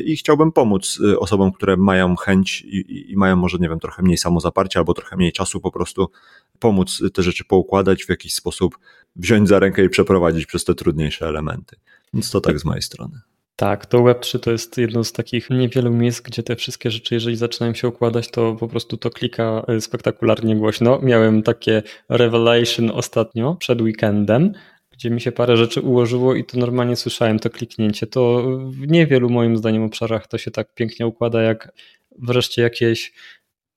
I 0.05 0.17
chciałbym 0.17 0.53
pomóc 0.53 0.99
y, 1.05 1.19
osobom, 1.19 1.53
które 1.53 1.77
mają 1.77 2.17
chęć 2.17 2.63
i, 2.63 3.11
i 3.13 3.17
mają 3.17 3.37
może, 3.37 3.59
nie 3.59 3.69
wiem, 3.69 3.79
trochę 3.79 4.03
mniej 4.03 4.19
samozaparcia 4.19 4.81
albo 4.81 4.95
trochę 4.95 5.17
mniej 5.17 5.33
czasu 5.33 5.61
po 5.61 5.71
prostu 5.71 6.11
pomóc 6.59 7.03
te 7.15 7.23
rzeczy 7.23 7.45
poukładać 7.45 8.05
w 8.05 8.09
jakiś 8.09 8.35
sposób, 8.35 8.79
wziąć 9.17 9.49
za 9.49 9.59
rękę 9.59 9.85
i 9.85 9.89
przeprowadzić 9.89 10.47
przez 10.47 10.65
te 10.65 10.75
trudniejsze 10.75 11.29
elementy. 11.29 11.77
Więc 12.15 12.31
to 12.31 12.41
tak 12.41 12.59
z 12.59 12.65
mojej 12.65 12.83
strony. 12.83 13.21
Tak, 13.57 13.87
to 13.87 13.99
Web3 13.99 14.41
to 14.41 14.51
jest 14.51 14.79
jedno 14.79 15.05
z 15.05 15.13
takich 15.13 15.51
niewielu 15.51 15.91
miejsc, 15.91 16.21
gdzie 16.21 16.43
te 16.43 16.57
wszystkie 16.57 16.91
rzeczy, 16.91 17.15
jeżeli 17.15 17.37
zaczynają 17.37 17.75
się 17.75 17.89
układać, 17.89 18.31
to 18.31 18.55
po 18.55 18.69
prostu 18.69 18.97
to 18.97 19.11
klika 19.11 19.63
e, 19.69 19.81
spektakularnie 19.81 20.57
głośno. 20.57 21.01
Miałem 21.03 21.43
takie 21.43 21.83
revelation 22.09 22.91
ostatnio, 22.91 23.55
przed 23.55 23.81
weekendem, 23.81 24.53
gdzie 24.91 25.11
mi 25.11 25.21
się 25.21 25.33
parę 25.33 25.57
rzeczy 25.57 25.81
ułożyło 25.81 26.35
i 26.35 26.45
to 26.45 26.59
normalnie 26.59 26.97
słyszałem 26.97 27.39
to 27.39 27.51
kliknięcie. 27.51 28.07
To 28.07 28.43
w 28.71 28.89
niewielu 28.89 29.31
moim 29.31 29.57
zdaniem 29.57 29.83
obszarach 29.83 30.27
to 30.27 30.39
się 30.39 30.51
tak 30.51 30.75
pięknie 30.75 31.07
układa, 31.07 31.43
jak 31.43 31.73
wreszcie 32.19 32.63
jakieś 32.63 33.13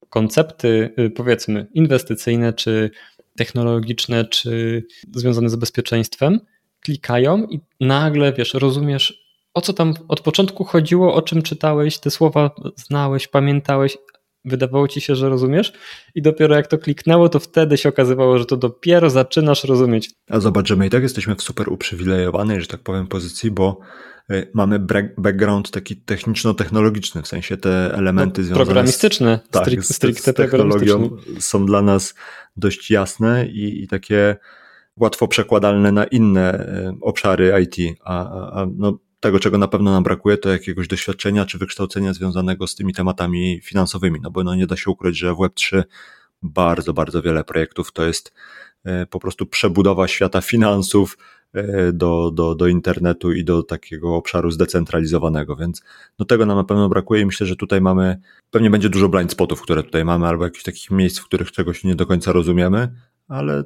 koncepty, 0.09 0.93
y, 0.99 1.09
powiedzmy, 1.09 1.67
inwestycyjne, 1.73 2.53
czy 2.53 2.89
technologiczne, 3.37 4.25
czy 4.25 4.83
związane 5.15 5.49
z 5.49 5.55
bezpieczeństwem, 5.55 6.39
klikają 6.81 7.47
i 7.47 7.59
nagle, 7.79 8.33
wiesz, 8.33 8.53
rozumiesz, 8.53 9.24
o 9.55 9.61
co 9.61 9.73
tam 9.73 9.93
od 10.07 10.21
początku 10.21 10.63
chodziło, 10.63 11.13
o 11.13 11.21
czym 11.21 11.41
czytałeś, 11.41 11.99
te 11.99 12.11
słowa 12.11 12.51
znałeś, 12.75 13.27
pamiętałeś, 13.27 13.97
wydawało 14.45 14.87
ci 14.87 15.01
się, 15.01 15.15
że 15.15 15.29
rozumiesz? 15.29 15.73
I 16.15 16.21
dopiero 16.21 16.55
jak 16.55 16.67
to 16.67 16.77
kliknęło, 16.77 17.29
to 17.29 17.39
wtedy 17.39 17.77
się 17.77 17.89
okazywało, 17.89 18.37
że 18.37 18.45
to 18.45 18.57
dopiero 18.57 19.09
zaczynasz 19.09 19.63
rozumieć. 19.63 20.11
A 20.29 20.39
zobacz, 20.39 20.67
że 20.67 20.75
my 20.75 20.87
i 20.87 20.89
tak 20.89 21.03
jesteśmy 21.03 21.35
w 21.35 21.41
super 21.41 21.69
uprzywilejowanej, 21.69 22.61
że 22.61 22.67
tak 22.67 22.79
powiem, 22.79 23.07
pozycji, 23.07 23.51
bo 23.51 23.79
y, 24.31 24.51
mamy 24.53 24.79
background 25.17 25.71
taki 25.71 25.95
techniczno-technologiczny, 25.97 27.21
w 27.21 27.27
sensie 27.27 27.57
te 27.57 27.93
elementy 27.93 28.41
no, 28.41 28.45
związane 28.45 28.65
programistyczne, 28.65 29.39
z, 29.45 29.49
tak, 29.49 29.83
z, 29.83 29.95
stricte 29.95 30.31
z 30.31 30.35
technologią 30.35 31.09
są 31.39 31.65
dla 31.65 31.81
nas 31.81 32.15
dość 32.57 32.91
jasne 32.91 33.45
i, 33.45 33.83
i 33.83 33.87
takie 33.87 34.35
łatwo 34.97 35.27
przekładalne 35.27 35.91
na 35.91 36.05
inne 36.05 36.67
y, 36.93 36.97
obszary 37.01 37.53
IT, 37.63 37.97
a, 38.03 38.29
a 38.61 38.67
no, 38.77 38.99
tego, 39.25 39.39
czego 39.39 39.57
na 39.57 39.67
pewno 39.67 39.91
nam 39.91 40.03
brakuje, 40.03 40.37
to 40.37 40.49
jakiegoś 40.49 40.87
doświadczenia 40.87 41.45
czy 41.45 41.57
wykształcenia 41.57 42.13
związanego 42.13 42.67
z 42.67 42.75
tymi 42.75 42.93
tematami 42.93 43.61
finansowymi, 43.63 44.19
no 44.23 44.31
bo 44.31 44.43
no 44.43 44.55
nie 44.55 44.67
da 44.67 44.75
się 44.75 44.91
ukryć, 44.91 45.17
że 45.17 45.33
w 45.33 45.37
Web3 45.37 45.83
bardzo, 46.43 46.93
bardzo 46.93 47.21
wiele 47.21 47.43
projektów 47.43 47.91
to 47.91 48.05
jest 48.05 48.33
e, 48.83 49.05
po 49.05 49.19
prostu 49.19 49.45
przebudowa 49.45 50.07
świata 50.07 50.41
finansów 50.41 51.17
e, 51.53 51.93
do, 51.93 52.31
do, 52.31 52.55
do 52.55 52.67
internetu 52.67 53.31
i 53.31 53.43
do 53.43 53.63
takiego 53.63 54.15
obszaru 54.15 54.51
zdecentralizowanego, 54.51 55.55
więc 55.55 55.83
no 56.19 56.25
tego 56.25 56.45
nam 56.45 56.57
na 56.57 56.63
pewno 56.63 56.89
brakuje 56.89 57.21
i 57.21 57.25
myślę, 57.25 57.47
że 57.47 57.55
tutaj 57.55 57.81
mamy, 57.81 58.21
pewnie 58.51 58.69
będzie 58.69 58.89
dużo 58.89 59.09
blind 59.09 59.31
spotów, 59.31 59.61
które 59.61 59.83
tutaj 59.83 60.05
mamy, 60.05 60.27
albo 60.27 60.43
jakichś 60.43 60.63
takich 60.63 60.91
miejsc, 60.91 61.19
w 61.19 61.25
których 61.25 61.51
czegoś 61.51 61.83
nie 61.83 61.95
do 61.95 62.05
końca 62.05 62.31
rozumiemy, 62.31 62.95
ale 63.27 63.63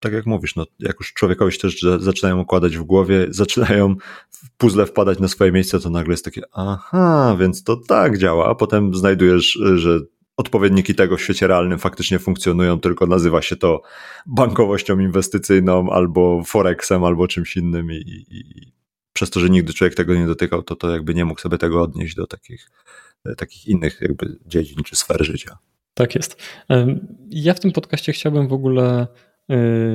tak 0.00 0.12
jak 0.12 0.26
mówisz, 0.26 0.56
no, 0.56 0.66
jak 0.78 0.96
już 1.00 1.12
człowiekowi 1.12 1.52
się 1.52 1.58
też 1.58 1.86
zaczynają 1.98 2.40
układać 2.40 2.76
w 2.76 2.82
głowie, 2.82 3.26
zaczynają 3.30 3.96
w 4.30 4.50
puzzle 4.56 4.86
wpadać 4.86 5.18
na 5.18 5.28
swoje 5.28 5.52
miejsce, 5.52 5.80
to 5.80 5.90
nagle 5.90 6.12
jest 6.12 6.24
takie, 6.24 6.42
aha, 6.52 7.36
więc 7.40 7.64
to 7.64 7.76
tak 7.76 8.18
działa, 8.18 8.50
a 8.50 8.54
potem 8.54 8.94
znajdujesz, 8.94 9.58
że 9.74 10.00
odpowiedniki 10.36 10.94
tego 10.94 11.16
w 11.16 11.22
świecie 11.22 11.46
realnym 11.46 11.78
faktycznie 11.78 12.18
funkcjonują, 12.18 12.80
tylko 12.80 13.06
nazywa 13.06 13.42
się 13.42 13.56
to 13.56 13.82
bankowością 14.26 14.98
inwestycyjną 14.98 15.90
albo 15.90 16.42
forexem, 16.46 17.04
albo 17.04 17.28
czymś 17.28 17.56
innym 17.56 17.92
i, 17.92 17.96
i, 17.96 18.24
i 18.30 18.72
przez 19.12 19.30
to, 19.30 19.40
że 19.40 19.50
nigdy 19.50 19.72
człowiek 19.72 19.94
tego 19.94 20.14
nie 20.14 20.26
dotykał, 20.26 20.62
to 20.62 20.76
to 20.76 20.90
jakby 20.90 21.14
nie 21.14 21.24
mógł 21.24 21.40
sobie 21.40 21.58
tego 21.58 21.82
odnieść 21.82 22.14
do 22.14 22.26
takich, 22.26 22.70
takich 23.36 23.66
innych 23.66 24.00
jakby 24.00 24.38
dziedzin 24.46 24.84
czy 24.84 24.96
sfer 24.96 25.24
życia. 25.24 25.58
Tak 25.94 26.14
jest. 26.14 26.42
Ja 27.30 27.54
w 27.54 27.60
tym 27.60 27.72
podcaście 27.72 28.12
chciałbym 28.12 28.48
w 28.48 28.52
ogóle 28.52 29.02
y, 29.02 29.06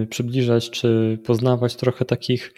przybliżać 0.10 0.70
czy 0.70 1.20
poznawać 1.26 1.76
trochę 1.76 2.06
takich 2.06 2.54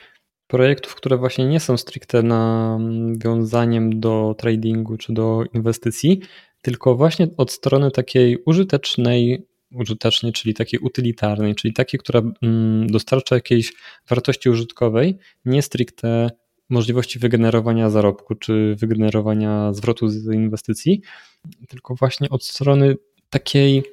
projektów, 0.48 0.96
które 0.96 1.18
właśnie 1.18 1.46
nie 1.46 1.60
są 1.60 1.78
stricte 1.78 2.24
nawiązaniem 2.24 4.00
do 4.00 4.36
tradingu 4.38 4.98
czy 4.98 5.14
do 5.14 5.44
inwestycji, 5.54 6.22
tylko 6.62 6.96
właśnie 6.96 7.28
od 7.38 7.52
strony 7.52 7.92
takiej 7.92 8.38
użytecznej, 8.46 9.48
użytecznej, 9.76 10.32
czyli 10.34 10.54
takiej 10.54 10.80
utylitarnej, 10.80 11.56
czyli 11.56 11.74
takiej, 11.74 12.00
która 12.00 12.22
mm, 12.42 12.88
dostarcza 12.88 13.36
jakiejś 13.36 13.74
wartości 14.10 14.50
użytkowej, 14.50 15.18
nie 15.46 15.62
stricte 15.62 16.30
możliwości 16.70 17.20
wygenerowania 17.20 17.90
zarobku 17.90 18.36
czy 18.36 18.76
wygenerowania 18.80 19.74
zwrotu 19.74 20.10
z 20.10 20.26
inwestycji, 20.26 21.02
tylko 21.70 21.96
właśnie 21.96 22.30
od 22.30 22.46
strony 22.46 22.96
takiej. 23.30 23.84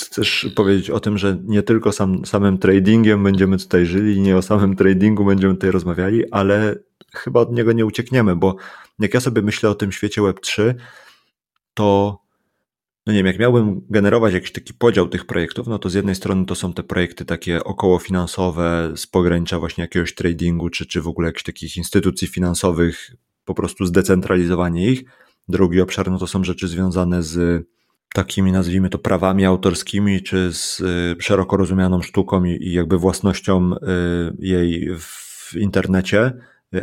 Chcesz 0.00 0.48
powiedzieć 0.56 0.90
o 0.90 1.00
tym, 1.00 1.18
że 1.18 1.38
nie 1.44 1.62
tylko 1.62 1.92
sam, 1.92 2.24
samym 2.26 2.58
tradingiem 2.58 3.22
będziemy 3.22 3.58
tutaj 3.58 3.86
żyli, 3.86 4.20
nie 4.20 4.36
o 4.36 4.42
samym 4.42 4.76
tradingu 4.76 5.24
będziemy 5.24 5.54
tutaj 5.54 5.70
rozmawiali, 5.70 6.30
ale 6.30 6.78
chyba 7.14 7.40
od 7.40 7.52
niego 7.52 7.72
nie 7.72 7.86
uciekniemy, 7.86 8.36
bo 8.36 8.56
jak 8.98 9.14
ja 9.14 9.20
sobie 9.20 9.42
myślę 9.42 9.70
o 9.70 9.74
tym 9.74 9.92
świecie 9.92 10.22
Web3, 10.22 10.74
to 11.74 12.18
no 13.06 13.12
nie 13.12 13.18
wiem, 13.18 13.26
jak 13.26 13.38
miałbym 13.38 13.80
generować 13.90 14.34
jakiś 14.34 14.52
taki 14.52 14.74
podział 14.74 15.08
tych 15.08 15.26
projektów, 15.26 15.66
no 15.66 15.78
to 15.78 15.90
z 15.90 15.94
jednej 15.94 16.14
strony 16.14 16.46
to 16.46 16.54
są 16.54 16.72
te 16.72 16.82
projekty 16.82 17.24
takie 17.24 17.64
okołofinansowe 17.64 18.92
z 18.96 19.06
pogranicza 19.06 19.58
właśnie 19.58 19.82
jakiegoś 19.82 20.14
tradingu, 20.14 20.70
czy, 20.70 20.86
czy 20.86 21.02
w 21.02 21.08
ogóle 21.08 21.28
jakichś 21.28 21.44
takich 21.44 21.76
instytucji 21.76 22.28
finansowych, 22.28 23.10
po 23.44 23.54
prostu 23.54 23.86
zdecentralizowanie 23.86 24.90
ich. 24.90 25.04
Drugi 25.48 25.80
obszar, 25.80 26.10
no 26.10 26.18
to 26.18 26.26
są 26.26 26.44
rzeczy 26.44 26.68
związane 26.68 27.22
z 27.22 27.64
takimi, 28.14 28.52
nazwijmy 28.52 28.90
to, 28.90 28.98
prawami 28.98 29.44
autorskimi, 29.44 30.22
czy 30.22 30.52
z 30.52 30.80
y, 30.80 31.16
szeroko 31.22 31.56
rozumianą 31.56 32.02
sztuką 32.02 32.44
i, 32.44 32.72
jakby 32.72 32.98
własnością 32.98 33.72
y, 33.72 33.76
jej 34.38 34.90
w 34.98 35.56
internecie 35.56 36.32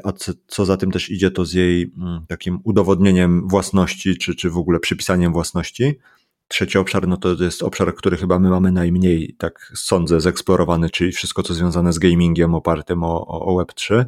a 0.03 0.13
co 0.47 0.65
za 0.65 0.77
tym 0.77 0.91
też 0.91 1.09
idzie, 1.09 1.31
to 1.31 1.45
z 1.45 1.53
jej 1.53 1.93
mm, 1.97 2.25
takim 2.27 2.59
udowodnieniem 2.63 3.47
własności, 3.47 4.17
czy, 4.17 4.35
czy 4.35 4.49
w 4.49 4.57
ogóle 4.57 4.79
przypisaniem 4.79 5.33
własności. 5.33 5.99
Trzeci 6.47 6.77
obszar, 6.77 7.07
no 7.07 7.17
to 7.17 7.43
jest 7.43 7.63
obszar, 7.63 7.95
który 7.95 8.17
chyba 8.17 8.39
my 8.39 8.49
mamy 8.49 8.71
najmniej, 8.71 9.35
tak 9.37 9.71
sądzę, 9.75 10.21
zeksplorowany, 10.21 10.89
czyli 10.89 11.11
wszystko, 11.11 11.43
co 11.43 11.53
związane 11.53 11.93
z 11.93 11.99
gamingiem 11.99 12.55
opartym 12.55 13.03
o, 13.03 13.27
o 13.27 13.63
Web3. 13.63 14.05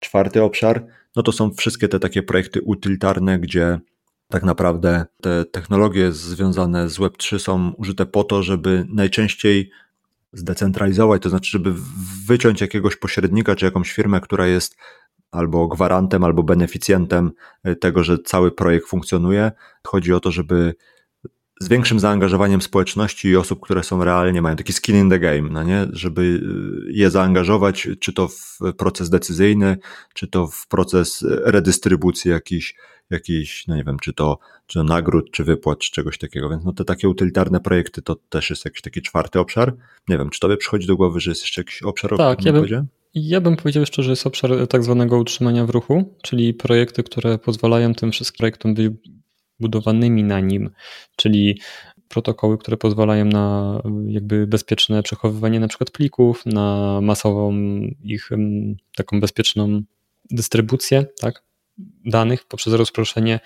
Czwarty 0.00 0.42
obszar, 0.42 0.86
no 1.16 1.22
to 1.22 1.32
są 1.32 1.50
wszystkie 1.50 1.88
te 1.88 2.00
takie 2.00 2.22
projekty 2.22 2.60
utylitarne, 2.62 3.38
gdzie 3.38 3.80
tak 4.34 4.42
naprawdę 4.42 5.06
te 5.20 5.44
technologie 5.44 6.12
związane 6.12 6.88
z 6.88 6.98
Web3 6.98 7.38
są 7.38 7.72
użyte 7.76 8.06
po 8.06 8.24
to, 8.24 8.42
żeby 8.42 8.86
najczęściej 8.88 9.70
zdecentralizować, 10.32 11.22
to 11.22 11.30
znaczy, 11.30 11.50
żeby 11.50 11.74
wyciąć 12.26 12.60
jakiegoś 12.60 12.96
pośrednika 12.96 13.56
czy 13.56 13.64
jakąś 13.64 13.92
firmę, 13.92 14.20
która 14.20 14.46
jest 14.46 14.76
albo 15.30 15.68
gwarantem, 15.68 16.24
albo 16.24 16.42
beneficjentem 16.42 17.32
y, 17.68 17.76
tego, 17.76 18.04
że 18.04 18.18
cały 18.18 18.52
projekt 18.52 18.88
funkcjonuje. 18.88 19.52
Chodzi 19.86 20.12
o 20.12 20.20
to, 20.20 20.30
żeby 20.30 20.74
z 21.60 21.68
większym 21.68 22.00
zaangażowaniem 22.00 22.62
społeczności 22.62 23.28
i 23.28 23.36
osób, 23.36 23.60
które 23.60 23.82
są 23.82 24.04
realnie, 24.04 24.42
mają 24.42 24.56
taki 24.56 24.72
skin 24.72 24.96
in 24.96 25.10
the 25.10 25.18
game, 25.18 25.48
no 25.50 25.62
nie? 25.62 25.86
żeby 25.92 26.22
y, 26.22 26.92
je 26.92 27.10
zaangażować, 27.10 27.88
czy 28.00 28.12
to 28.12 28.28
w 28.28 28.58
proces 28.78 29.10
decyzyjny, 29.10 29.78
czy 30.14 30.28
to 30.28 30.46
w 30.46 30.66
proces 30.66 31.24
redystrybucji 31.28 32.30
jakichś, 32.30 32.74
jakiś, 33.10 33.66
no 33.66 33.76
nie 33.76 33.84
wiem, 33.84 33.98
czy 33.98 34.12
to, 34.12 34.38
czy 34.66 34.84
nagród, 34.84 35.30
czy 35.30 35.44
wypłat, 35.44 35.78
czy 35.78 35.92
czegoś 35.92 36.18
takiego. 36.18 36.48
Więc 36.50 36.64
no 36.64 36.72
te 36.72 36.84
takie 36.84 37.08
utylitarne 37.08 37.60
projekty 37.60 38.02
to 38.02 38.16
też 38.28 38.50
jest 38.50 38.64
jakiś 38.64 38.82
taki 38.82 39.02
czwarty 39.02 39.40
obszar. 39.40 39.76
Nie 40.08 40.18
wiem, 40.18 40.30
czy 40.30 40.40
tobie 40.40 40.56
przychodzi 40.56 40.86
do 40.86 40.96
głowy, 40.96 41.20
że 41.20 41.30
jest 41.30 41.42
jeszcze 41.42 41.60
jakiś 41.60 41.82
obszar, 41.82 42.16
tak, 42.16 42.38
o 42.38 42.42
ja 42.44 42.52
bym, 42.52 42.86
ja 43.14 43.40
bym 43.40 43.56
powiedział 43.56 43.80
jeszcze, 43.80 44.02
że 44.02 44.10
jest 44.10 44.26
obszar 44.26 44.66
tak 44.68 44.84
zwanego 44.84 45.18
utrzymania 45.18 45.66
w 45.66 45.70
ruchu, 45.70 46.14
czyli 46.22 46.54
projekty, 46.54 47.02
które 47.02 47.38
pozwalają 47.38 47.94
tym 47.94 48.12
wszystkim 48.12 48.38
projektom 48.38 48.74
być 48.74 48.92
budowanymi 49.60 50.24
na 50.24 50.40
nim, 50.40 50.70
czyli 51.16 51.60
protokoły, 52.08 52.58
które 52.58 52.76
pozwalają 52.76 53.24
na 53.24 53.80
jakby 54.06 54.46
bezpieczne 54.46 55.02
przechowywanie 55.02 55.60
na 55.60 55.68
przykład 55.68 55.90
plików, 55.90 56.46
na 56.46 56.98
masową 57.02 57.52
ich 58.02 58.30
taką 58.96 59.20
bezpieczną 59.20 59.82
dystrybucję, 60.30 61.06
tak, 61.20 61.42
danych 62.04 62.44
poprzez 62.44 62.74
rozproszenie, 62.74 63.40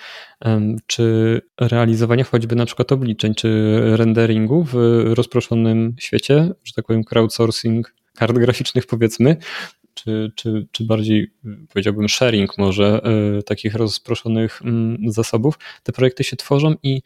czy 0.87 1.40
realizowanie 1.61 2.25
choćby 2.25 2.56
na 2.56 2.66
przykład 2.66 2.92
obliczeń, 2.92 3.35
czy 3.35 3.80
renderingu 3.97 4.64
w 4.64 4.75
rozproszonym 5.04 5.97
świecie, 5.99 6.50
że 6.64 6.73
tak 6.73 6.87
powiem 6.87 7.04
crowdsourcing 7.04 7.94
kart 8.14 8.38
graficznych 8.38 8.87
powiedzmy, 8.87 9.37
czy, 9.94 10.32
czy, 10.35 10.66
czy 10.73 10.85
bardziej 10.85 11.32
powiedziałbym 11.73 12.08
sharing 12.08 12.58
może 12.58 13.00
y, 13.38 13.42
takich 13.42 13.75
rozproszonych 13.75 14.61
zasobów, 15.06 15.58
te 15.82 15.92
projekty 15.92 16.25
się 16.25 16.37
tworzą 16.37 16.75
i 16.82 17.02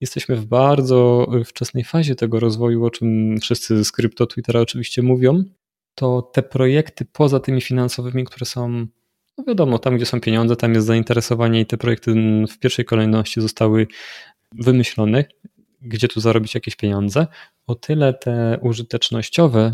jesteśmy 0.00 0.36
w 0.36 0.46
bardzo 0.46 1.26
wczesnej 1.44 1.84
fazie 1.84 2.14
tego 2.14 2.40
rozwoju, 2.40 2.84
o 2.84 2.90
czym 2.90 3.38
wszyscy 3.40 3.84
z 3.84 3.92
krypto 3.92 4.26
Twittera 4.26 4.60
oczywiście 4.60 5.02
mówią, 5.02 5.44
to 5.94 6.22
te 6.22 6.42
projekty 6.42 7.04
poza 7.04 7.40
tymi 7.40 7.60
finansowymi, 7.60 8.24
które 8.24 8.46
są 8.46 8.86
no 9.38 9.44
wiadomo, 9.44 9.78
tam 9.78 9.96
gdzie 9.96 10.06
są 10.06 10.20
pieniądze, 10.20 10.56
tam 10.56 10.74
jest 10.74 10.86
zainteresowanie 10.86 11.60
i 11.60 11.66
te 11.66 11.76
projekty 11.76 12.14
w 12.50 12.58
pierwszej 12.58 12.84
kolejności 12.84 13.40
zostały 13.40 13.86
wymyślone, 14.52 15.24
gdzie 15.82 16.08
tu 16.08 16.20
zarobić 16.20 16.54
jakieś 16.54 16.76
pieniądze. 16.76 17.26
O 17.66 17.74
tyle 17.74 18.14
te 18.14 18.58
użytecznościowe 18.62 19.70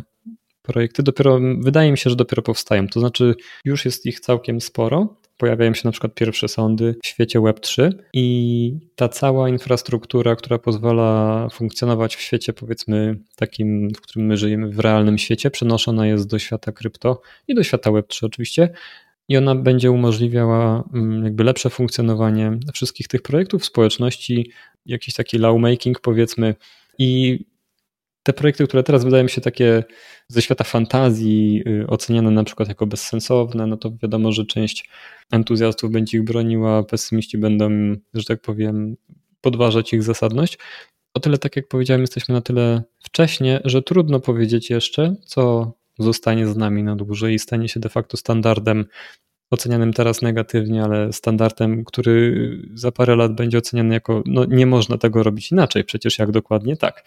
projekty 0.63 1.03
dopiero, 1.03 1.41
wydaje 1.59 1.91
mi 1.91 1.99
się, 1.99 2.11
że 2.11 2.17
dopiero 2.17 2.43
powstają. 2.43 2.89
To 2.89 3.01
znaczy, 3.01 3.35
już 3.65 3.85
jest 3.85 4.07
ich 4.07 4.21
całkiem 4.21 4.61
sporo. 4.61 5.17
Pojawiają 5.37 5.75
się 5.75 5.83
na 5.85 5.93
przykład 5.93 6.15
pierwsze 6.15 6.49
sądy 6.49 6.95
w 7.03 7.07
świecie 7.07 7.41
Web3 7.41 7.93
i 8.13 8.79
ta 8.97 9.09
cała 9.09 9.49
infrastruktura, 9.49 10.37
która 10.37 10.59
pozwala 10.59 11.49
funkcjonować 11.53 12.17
w 12.17 12.21
świecie, 12.21 12.53
powiedzmy, 12.53 13.19
takim, 13.37 13.91
w 13.97 14.01
którym 14.01 14.27
my 14.27 14.37
żyjemy, 14.37 14.69
w 14.69 14.79
realnym 14.79 15.19
świecie, 15.19 15.51
przenoszona 15.51 16.07
jest 16.07 16.29
do 16.29 16.39
świata 16.39 16.73
krypto 16.73 17.21
i 17.49 17.55
do 17.55 17.63
świata 17.63 17.91
Web3 17.91 18.27
oczywiście. 18.27 18.69
I 19.29 19.37
ona 19.37 19.55
będzie 19.55 19.91
umożliwiała 19.91 20.85
mm, 20.95 21.25
jakby 21.25 21.45
lepsze 21.45 21.71
funkcjonowanie 21.71 22.59
wszystkich 22.75 23.09
tych 23.09 23.23
projektów, 23.23 23.65
społeczności, 23.65 24.51
jakiś 24.87 25.15
taki 25.15 25.39
lawmaking 25.39 26.01
powiedzmy. 26.01 26.55
I 26.99 27.39
te 28.23 28.33
projekty, 28.33 28.67
które 28.67 28.83
teraz 28.83 29.05
wydają 29.05 29.29
się 29.29 29.41
takie 29.41 29.85
ze 30.29 30.43
świata 30.43 30.65
fantazji, 30.65 31.63
y, 31.67 31.87
oceniane 31.87 32.31
na 32.31 32.45
przykład 32.45 32.69
jako 32.69 32.87
bezsensowne, 32.87 33.67
no 33.67 33.77
to 33.77 33.93
wiadomo, 34.03 34.33
że 34.33 34.47
część 34.47 34.89
entuzjastów 35.33 35.91
będzie 35.91 36.19
ich 36.19 36.25
broniła, 36.25 36.83
pesymiści 36.83 37.39
będą, 37.39 37.71
że 38.15 38.25
tak 38.25 38.41
powiem, 38.41 38.97
podważać 39.41 39.93
ich 39.93 40.03
zasadność. 40.03 40.59
O 41.15 41.21
tyle, 41.21 41.39
tak 41.39 41.57
jak 41.57 41.69
powiedziałem, 41.69 42.01
jesteśmy 42.01 42.35
na 42.35 42.41
tyle 42.41 42.83
wcześnie, 43.05 43.61
że 43.65 43.83
trudno 43.83 44.21
powiedzieć 44.21 44.71
jeszcze, 44.71 45.15
co 45.25 45.73
zostanie 46.03 46.47
z 46.47 46.57
nami 46.57 46.83
na 46.83 46.97
dłużej 46.97 47.35
i 47.35 47.39
stanie 47.39 47.69
się 47.69 47.81
de 47.81 47.89
facto 47.89 48.17
standardem 48.17 48.85
ocenianym 49.51 49.93
teraz 49.93 50.23
negatywnie, 50.23 50.85
ale 50.85 51.13
standardem, 51.13 51.85
który 51.85 52.57
za 52.75 52.93
parę 52.93 53.17
lat 53.17 53.35
będzie 53.35 53.59
oceniany 53.59 53.95
jako 53.95 54.23
no 54.27 54.45
nie 54.45 54.67
można 54.67 54.99
tego 54.99 55.23
robić 55.23 55.53
inaczej, 55.53 55.85
przecież 55.85 56.19
jak 56.19 56.31
dokładnie 56.31 56.77
tak. 56.77 57.05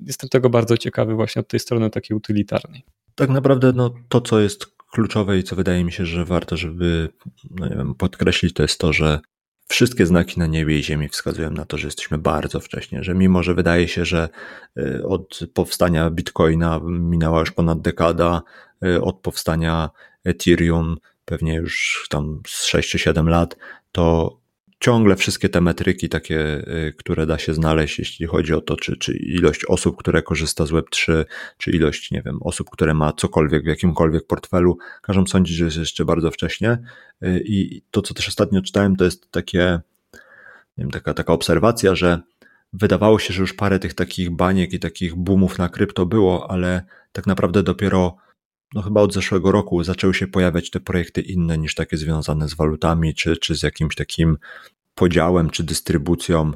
Jestem 0.00 0.28
tego 0.30 0.50
bardzo 0.50 0.76
ciekawy 0.76 1.14
właśnie 1.14 1.40
od 1.40 1.48
tej 1.48 1.60
strony 1.60 1.90
takiej 1.90 2.16
utylitarnej. 2.16 2.84
Tak 3.14 3.30
naprawdę 3.30 3.72
no, 3.72 3.94
to, 4.08 4.20
co 4.20 4.40
jest 4.40 4.66
kluczowe 4.90 5.38
i 5.38 5.42
co 5.42 5.56
wydaje 5.56 5.84
mi 5.84 5.92
się, 5.92 6.06
że 6.06 6.24
warto, 6.24 6.56
żeby 6.56 7.08
no 7.50 7.68
wiem, 7.68 7.94
podkreślić, 7.94 8.54
to 8.54 8.62
jest 8.62 8.80
to, 8.80 8.92
że 8.92 9.20
wszystkie 9.68 10.06
znaki 10.06 10.40
na 10.40 10.46
niebie 10.46 10.78
i 10.78 10.82
ziemi 10.82 11.08
wskazują 11.08 11.50
na 11.50 11.64
to, 11.64 11.78
że 11.78 11.86
jesteśmy 11.88 12.18
bardzo 12.18 12.60
wcześnie, 12.60 13.04
że 13.04 13.14
mimo, 13.14 13.42
że 13.42 13.54
wydaje 13.54 13.88
się, 13.88 14.04
że 14.04 14.28
y, 14.78 15.06
od 15.06 15.40
powstania 15.54 16.10
Bitcoina 16.10 16.80
minęła 16.84 17.40
już 17.40 17.52
ponad 17.52 17.80
dekada, 17.80 18.42
y, 18.84 19.02
od 19.02 19.20
powstania 19.20 19.90
Ethereum 20.24 20.96
pewnie 21.24 21.54
już 21.54 22.06
tam 22.10 22.42
z 22.46 22.64
6 22.64 22.90
czy 22.90 22.98
7 22.98 23.28
lat, 23.28 23.56
to 23.92 24.37
ciągle 24.80 25.16
wszystkie 25.16 25.48
te 25.48 25.60
metryki 25.60 26.08
takie, 26.08 26.40
y, 26.88 26.94
które 26.98 27.26
da 27.26 27.38
się 27.38 27.54
znaleźć, 27.54 27.98
jeśli 27.98 28.26
chodzi 28.26 28.54
o 28.54 28.60
to, 28.60 28.76
czy, 28.76 28.96
czy 28.96 29.16
ilość 29.16 29.64
osób, 29.64 29.96
które 29.96 30.22
korzysta 30.22 30.66
z 30.66 30.70
Web3, 30.70 31.24
czy 31.58 31.70
ilość, 31.70 32.10
nie 32.10 32.22
wiem, 32.22 32.38
osób, 32.42 32.70
które 32.70 32.94
ma 32.94 33.12
cokolwiek 33.12 33.62
w 33.62 33.66
jakimkolwiek 33.66 34.26
portfelu, 34.26 34.78
każą 35.02 35.26
sądzić, 35.26 35.56
że 35.56 35.64
jest 35.64 35.76
jeszcze 35.76 36.04
bardzo 36.04 36.30
wcześnie. 36.30 36.78
Y, 37.22 37.42
I 37.44 37.82
to, 37.90 38.02
co 38.02 38.14
też 38.14 38.28
ostatnio 38.28 38.62
czytałem, 38.62 38.96
to 38.96 39.04
jest 39.04 39.30
takie, 39.30 39.80
nie 40.78 40.84
wiem, 40.84 40.90
taka, 40.90 41.14
taka 41.14 41.32
obserwacja, 41.32 41.94
że 41.94 42.20
wydawało 42.72 43.18
się, 43.18 43.34
że 43.34 43.40
już 43.40 43.54
parę 43.54 43.78
tych 43.78 43.94
takich 43.94 44.30
baniek 44.30 44.72
i 44.72 44.78
takich 44.78 45.14
boomów 45.14 45.58
na 45.58 45.68
krypto 45.68 46.06
było, 46.06 46.50
ale 46.50 46.82
tak 47.12 47.26
naprawdę 47.26 47.62
dopiero 47.62 48.16
no 48.74 48.82
chyba 48.82 49.00
od 49.00 49.14
zeszłego 49.14 49.52
roku 49.52 49.84
zaczęły 49.84 50.14
się 50.14 50.26
pojawiać 50.26 50.70
te 50.70 50.80
projekty 50.80 51.20
inne 51.20 51.58
niż 51.58 51.74
takie 51.74 51.96
związane 51.96 52.48
z 52.48 52.54
walutami, 52.54 53.14
czy, 53.14 53.36
czy 53.36 53.56
z 53.56 53.62
jakimś 53.62 53.94
takim 53.94 54.36
podziałem, 54.94 55.50
czy 55.50 55.64
dystrybucją 55.64 56.52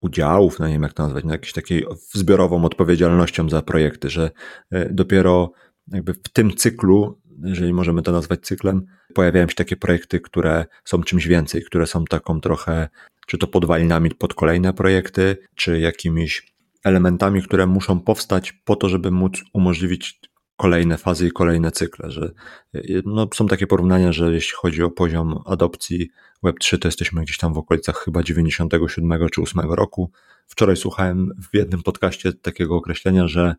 udziałów, 0.00 0.58
no 0.58 0.66
nie 0.66 0.72
wiem 0.72 0.82
jak 0.82 0.92
to 0.92 1.02
nazwać, 1.02 1.24
no 1.24 1.32
jakąś 1.32 1.52
takiej 1.52 1.84
zbiorową 2.12 2.64
odpowiedzialnością 2.64 3.48
za 3.48 3.62
projekty, 3.62 4.10
że 4.10 4.30
e, 4.70 4.94
dopiero 4.94 5.52
jakby 5.88 6.14
w 6.14 6.28
tym 6.32 6.56
cyklu, 6.56 7.20
jeżeli 7.44 7.72
możemy 7.72 8.02
to 8.02 8.12
nazwać 8.12 8.40
cyklem, 8.40 8.86
pojawiają 9.14 9.48
się 9.48 9.54
takie 9.54 9.76
projekty, 9.76 10.20
które 10.20 10.64
są 10.84 11.02
czymś 11.02 11.26
więcej, 11.26 11.62
które 11.62 11.86
są 11.86 12.04
taką 12.04 12.40
trochę, 12.40 12.88
czy 13.26 13.38
to 13.38 13.46
podwalinami 13.46 14.10
pod 14.10 14.34
kolejne 14.34 14.72
projekty, 14.72 15.36
czy 15.54 15.80
jakimiś 15.80 16.54
elementami, 16.84 17.42
które 17.42 17.66
muszą 17.66 18.00
powstać 18.00 18.52
po 18.52 18.76
to, 18.76 18.88
żeby 18.88 19.10
móc 19.10 19.32
umożliwić 19.52 20.20
kolejne 20.62 20.98
fazy 20.98 21.26
i 21.26 21.30
kolejne 21.30 21.70
cykle, 21.70 22.10
że 22.10 22.32
y, 22.74 23.02
no, 23.06 23.28
są 23.34 23.46
takie 23.46 23.66
porównania, 23.66 24.12
że 24.12 24.32
jeśli 24.32 24.52
chodzi 24.56 24.82
o 24.82 24.90
poziom 24.90 25.38
adopcji 25.46 26.10
Web3, 26.44 26.78
to 26.78 26.88
jesteśmy 26.88 27.22
gdzieś 27.22 27.38
tam 27.38 27.54
w 27.54 27.58
okolicach 27.58 27.96
chyba 27.96 28.22
97 28.22 29.28
czy 29.32 29.42
8 29.42 29.60
roku. 29.60 30.10
Wczoraj 30.46 30.76
słuchałem 30.76 31.30
w 31.52 31.56
jednym 31.56 31.82
podcaście 31.82 32.32
takiego 32.32 32.76
określenia, 32.76 33.28
że 33.28 33.54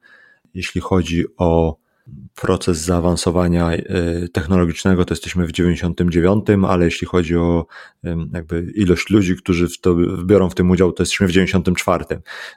jeśli 0.54 0.82
chodzi 0.82 1.26
o 1.38 1.78
proces 2.36 2.78
zaawansowania 2.78 3.74
y, 3.74 4.30
technologicznego, 4.34 5.06
to 5.06 5.14
jesteśmy 5.14 5.48
w 5.48 5.52
99, 5.52 6.46
ale 6.68 6.86
jeśli 6.86 7.08
chodzi 7.08 7.38
o 7.38 7.66
jakby 8.34 8.72
ilość 8.76 9.10
ludzi, 9.10 9.36
którzy 9.36 9.68
w 9.68 9.80
to 9.80 9.96
biorą 10.26 10.50
w 10.50 10.56
tym 10.56 10.72
udział, 10.72 10.92
to 10.92 11.04
jesteśmy 11.04 11.28
w 11.28 11.32
94. 11.32 12.06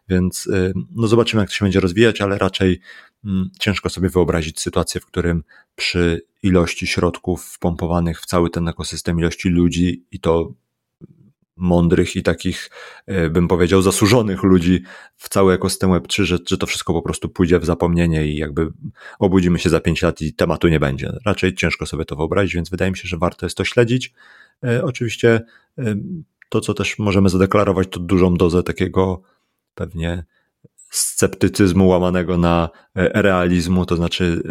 Więc 0.08 0.46
y, 0.46 0.72
no 0.90 1.08
zobaczymy, 1.08 1.42
jak 1.42 1.48
to 1.50 1.54
się 1.54 1.64
będzie 1.64 1.80
rozwijać, 1.80 2.20
ale 2.20 2.38
raczej 2.38 2.80
ciężko 3.58 3.90
sobie 3.90 4.08
wyobrazić 4.08 4.60
sytuację, 4.60 5.00
w 5.00 5.06
którym 5.06 5.44
przy 5.76 6.22
ilości 6.42 6.86
środków 6.86 7.44
wpompowanych 7.44 8.20
w 8.20 8.26
cały 8.26 8.50
ten 8.50 8.68
ekosystem, 8.68 9.18
ilości 9.18 9.48
ludzi 9.48 10.04
i 10.10 10.20
to 10.20 10.52
mądrych 11.56 12.16
i 12.16 12.22
takich, 12.22 12.70
e, 13.06 13.30
bym 13.30 13.48
powiedział, 13.48 13.82
zasłużonych 13.82 14.42
ludzi 14.42 14.82
w 15.16 15.28
cały 15.28 15.54
ekosystem 15.54 15.90
Web3, 15.90 16.22
że, 16.22 16.38
że 16.48 16.58
to 16.58 16.66
wszystko 16.66 16.92
po 16.92 17.02
prostu 17.02 17.28
pójdzie 17.28 17.58
w 17.58 17.64
zapomnienie 17.64 18.26
i 18.26 18.36
jakby 18.36 18.68
obudzimy 19.18 19.58
się 19.58 19.70
za 19.70 19.80
pięć 19.80 20.02
lat 20.02 20.20
i 20.22 20.34
tematu 20.34 20.68
nie 20.68 20.80
będzie. 20.80 21.12
Raczej 21.26 21.54
ciężko 21.54 21.86
sobie 21.86 22.04
to 22.04 22.16
wyobrazić, 22.16 22.54
więc 22.54 22.70
wydaje 22.70 22.90
mi 22.90 22.96
się, 22.96 23.08
że 23.08 23.18
warto 23.18 23.46
jest 23.46 23.56
to 23.56 23.64
śledzić. 23.64 24.12
E, 24.64 24.84
oczywiście 24.84 25.40
e, 25.78 25.94
to, 26.48 26.60
co 26.60 26.74
też 26.74 26.98
możemy 26.98 27.28
zadeklarować, 27.28 27.88
to 27.90 28.00
dużą 28.00 28.34
dozę 28.34 28.62
takiego 28.62 29.22
pewnie 29.74 30.24
sceptycyzmu 30.90 31.88
łamanego 31.88 32.38
na 32.38 32.68
e, 32.94 33.22
realizmu, 33.22 33.86
to 33.86 33.96
znaczy 33.96 34.42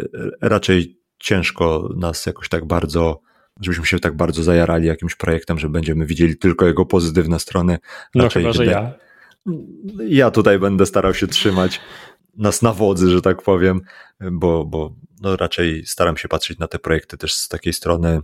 e, 0.42 0.48
raczej 0.48 1.00
ciężko 1.18 1.88
nas 1.96 2.26
jakoś 2.26 2.48
tak 2.48 2.64
bardzo, 2.64 3.20
żebyśmy 3.60 3.86
się 3.86 3.98
tak 3.98 4.16
bardzo 4.16 4.42
zajarali 4.42 4.86
jakimś 4.86 5.14
projektem, 5.14 5.58
że 5.58 5.68
będziemy 5.68 6.06
widzieli 6.06 6.36
tylko 6.36 6.66
jego 6.66 6.86
pozytywne 6.86 7.40
strony. 7.40 7.78
No 8.14 8.24
raczej 8.24 8.42
chyba, 8.42 8.52
że 8.52 8.66
ja. 8.66 8.94
Ja 10.08 10.30
tutaj 10.30 10.58
będę 10.58 10.86
starał 10.86 11.14
się 11.14 11.26
trzymać 11.26 11.80
nas 12.36 12.62
na 12.62 12.72
wodzy, 12.72 13.10
że 13.10 13.22
tak 13.22 13.42
powiem, 13.42 13.80
bo, 14.20 14.64
bo 14.64 14.94
no 15.20 15.36
raczej 15.36 15.86
staram 15.86 16.16
się 16.16 16.28
patrzeć 16.28 16.58
na 16.58 16.68
te 16.68 16.78
projekty 16.78 17.16
też 17.18 17.34
z 17.34 17.48
takiej 17.48 17.72
strony 17.72 18.20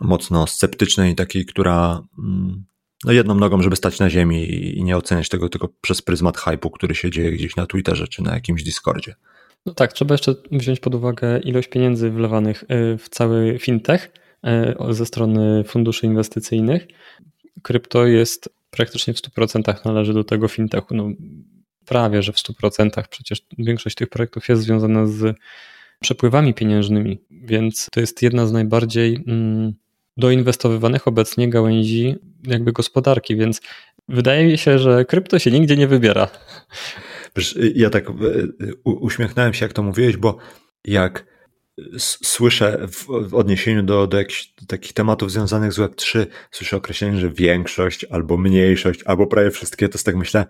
mocno 0.00 0.46
sceptycznej, 0.46 1.14
takiej, 1.14 1.46
która 1.46 2.02
mm, 2.18 2.64
no 3.04 3.12
jedną 3.12 3.34
nogą, 3.34 3.62
żeby 3.62 3.76
stać 3.76 3.98
na 3.98 4.10
ziemi 4.10 4.54
i 4.78 4.84
nie 4.84 4.96
oceniać 4.96 5.28
tego 5.28 5.48
tylko 5.48 5.68
przez 5.80 6.02
pryzmat 6.02 6.38
hypu, 6.38 6.70
który 6.70 6.94
się 6.94 7.10
dzieje 7.10 7.32
gdzieś 7.32 7.56
na 7.56 7.66
Twitterze 7.66 8.08
czy 8.08 8.22
na 8.22 8.34
jakimś 8.34 8.62
Discordzie. 8.62 9.14
No 9.66 9.74
tak, 9.74 9.92
trzeba 9.92 10.14
jeszcze 10.14 10.34
wziąć 10.52 10.80
pod 10.80 10.94
uwagę 10.94 11.38
ilość 11.38 11.68
pieniędzy 11.68 12.10
wlewanych 12.10 12.62
y, 12.62 12.98
w 12.98 13.08
cały 13.08 13.58
fintech 13.58 14.12
y, 14.90 14.94
ze 14.94 15.06
strony 15.06 15.64
funduszy 15.64 16.06
inwestycyjnych. 16.06 16.86
Krypto 17.62 18.06
jest 18.06 18.48
praktycznie 18.70 19.14
w 19.14 19.16
100% 19.16 19.84
należy 19.84 20.14
do 20.14 20.24
tego 20.24 20.48
fintechu. 20.48 20.94
No, 20.94 21.08
prawie, 21.86 22.22
że 22.22 22.32
w 22.32 22.36
100%. 22.36 23.08
Przecież 23.10 23.46
większość 23.58 23.96
tych 23.96 24.08
projektów 24.08 24.48
jest 24.48 24.62
związana 24.62 25.06
z 25.06 25.36
przepływami 26.00 26.54
pieniężnymi, 26.54 27.18
więc 27.30 27.86
to 27.92 28.00
jest 28.00 28.22
jedna 28.22 28.46
z 28.46 28.52
najbardziej 28.52 29.24
mm, 29.26 29.72
doinwestowywanych 30.16 31.08
obecnie 31.08 31.48
gałęzi 31.48 32.16
jakby 32.46 32.72
gospodarki, 32.72 33.36
więc 33.36 33.60
wydaje 34.08 34.46
mi 34.46 34.58
się, 34.58 34.78
że 34.78 35.04
krypto 35.04 35.38
się 35.38 35.50
nigdzie 35.50 35.76
nie 35.76 35.88
wybiera. 35.88 36.28
Ja 37.74 37.90
tak 37.90 38.08
e, 38.08 38.12
uśmiechnąłem 38.84 39.54
się, 39.54 39.64
jak 39.64 39.72
to 39.72 39.82
mówiłeś, 39.82 40.16
bo 40.16 40.36
jak 40.84 41.31
słyszę 41.98 42.86
w 43.28 43.34
odniesieniu 43.34 43.82
do, 43.82 44.06
do 44.06 44.18
jakichś 44.18 44.52
takich 44.66 44.92
tematów 44.92 45.32
związanych 45.32 45.72
z 45.72 45.78
Web3, 45.78 46.26
słyszę 46.50 46.76
określenie, 46.76 47.20
że 47.20 47.30
większość 47.30 48.04
albo 48.04 48.36
mniejszość, 48.36 49.02
albo 49.04 49.26
prawie 49.26 49.50
wszystkie, 49.50 49.88
to 49.88 49.94
jest 49.94 50.06
tak 50.06 50.16
myślę, 50.16 50.46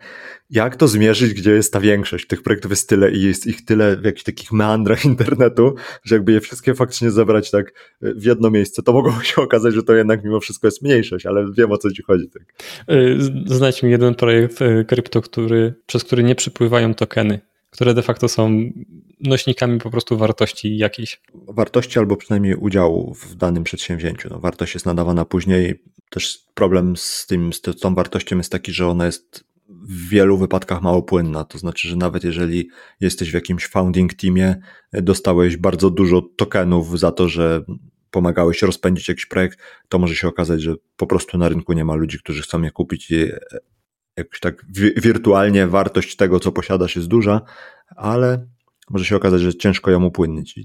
jak 0.51 0.77
to 0.77 0.89
zmierzyć, 0.89 1.35
gdzie 1.35 1.51
jest 1.51 1.73
ta 1.73 1.81
większość? 1.81 2.27
Tych 2.27 2.43
projektów 2.43 2.71
jest 2.71 2.89
tyle 2.89 3.11
i 3.11 3.23
jest 3.23 3.47
ich 3.47 3.65
tyle 3.65 3.97
w 3.97 4.05
jakichś 4.05 4.25
takich 4.25 4.53
meandrach 4.53 5.05
internetu, 5.13 5.75
że 6.05 6.15
jakby 6.15 6.33
je 6.33 6.41
wszystkie 6.41 6.75
faktycznie 6.75 7.11
zebrać 7.11 7.51
tak 7.51 7.73
w 8.01 8.25
jedno 8.25 8.51
miejsce, 8.51 8.83
to 8.83 8.93
mogło 8.93 9.21
się 9.23 9.43
okazać, 9.43 9.75
że 9.75 9.83
to 9.83 9.95
jednak 9.95 10.25
mimo 10.25 10.41
wszystko 10.41 10.67
jest 10.67 10.83
mniejszość, 10.83 11.27
ale 11.27 11.47
wiem 11.57 11.73
o 11.73 11.79
co 11.79 11.91
ci 11.91 12.03
chodzi. 12.03 12.29
Tak. 12.29 12.43
Y, 12.91 13.19
znajdź 13.47 13.83
mi 13.83 13.91
jeden 13.91 14.15
projekt 14.15 14.63
y, 14.63 14.85
krypto, 14.89 15.23
który, 15.23 15.75
przez 15.87 16.05
który 16.05 16.23
nie 16.23 16.35
przypływają 16.35 16.95
tokeny 16.95 17.52
które 17.73 17.95
de 17.95 18.03
facto 18.03 18.29
są 18.29 18.71
nośnikami 19.21 19.79
po 19.79 19.91
prostu 19.91 20.17
wartości 20.17 20.77
jakiejś. 20.77 21.21
Wartości 21.35 21.99
albo 21.99 22.17
przynajmniej 22.17 22.55
udziału 22.55 23.15
w 23.15 23.35
danym 23.35 23.65
przedsięwzięciu. 23.65 24.29
No, 24.31 24.41
wartość 24.41 24.75
jest 24.75 24.87
nadawana 24.87 25.25
później. 25.25 25.83
Też 26.11 26.39
problem 26.55 26.97
z, 26.97 27.27
tym, 27.27 27.53
z 27.53 27.61
tą 27.61 27.95
wartością 27.95 28.37
jest 28.37 28.53
taki, 28.53 28.73
że 28.73 28.87
ona 28.87 29.07
jest 29.07 29.45
w 29.69 30.09
wielu 30.09 30.39
wypadkach 30.39 30.83
mało 30.83 31.03
płynna. 31.03 31.45
To 31.45 31.59
znaczy, 31.59 31.89
że 31.89 31.97
nawet 31.97 32.25
jeżeli 32.25 32.69
jesteś 33.01 33.31
w 33.31 33.35
jakimś 33.35 33.67
founding 33.67 34.15
teamie, 34.15 34.57
dostałeś 34.93 35.57
bardzo 35.57 35.91
dużo 35.91 36.23
tokenów 36.37 36.99
za 36.99 37.13
to, 37.13 37.29
że 37.29 37.65
pomagałeś 38.11 38.63
rozpędzić 38.63 39.09
jakiś 39.09 39.27
projekt, 39.27 39.59
to 39.89 39.99
może 39.99 40.15
się 40.15 40.29
okazać, 40.29 40.63
że 40.63 40.75
po 40.97 41.07
prostu 41.07 41.39
na 41.39 41.49
rynku 41.49 41.73
nie 41.73 41.85
ma 41.85 41.95
ludzi, 41.95 42.19
którzy 42.19 42.43
chcą 42.43 42.63
je 42.63 42.71
kupić 42.71 43.11
i 43.11 43.27
jakoś 44.17 44.41
tak 44.41 44.65
wirtualnie 44.97 45.67
wartość 45.67 46.17
tego, 46.17 46.41
co 46.41 46.53
posiadasz 46.53 46.97
jest 46.97 47.09
duża, 47.09 47.41
ale 47.97 48.47
może 48.91 49.05
się 49.05 49.17
okazać, 49.17 49.41
że 49.41 49.55
ciężko 49.55 49.91
ją 49.91 50.05
upłynnić. 50.05 50.61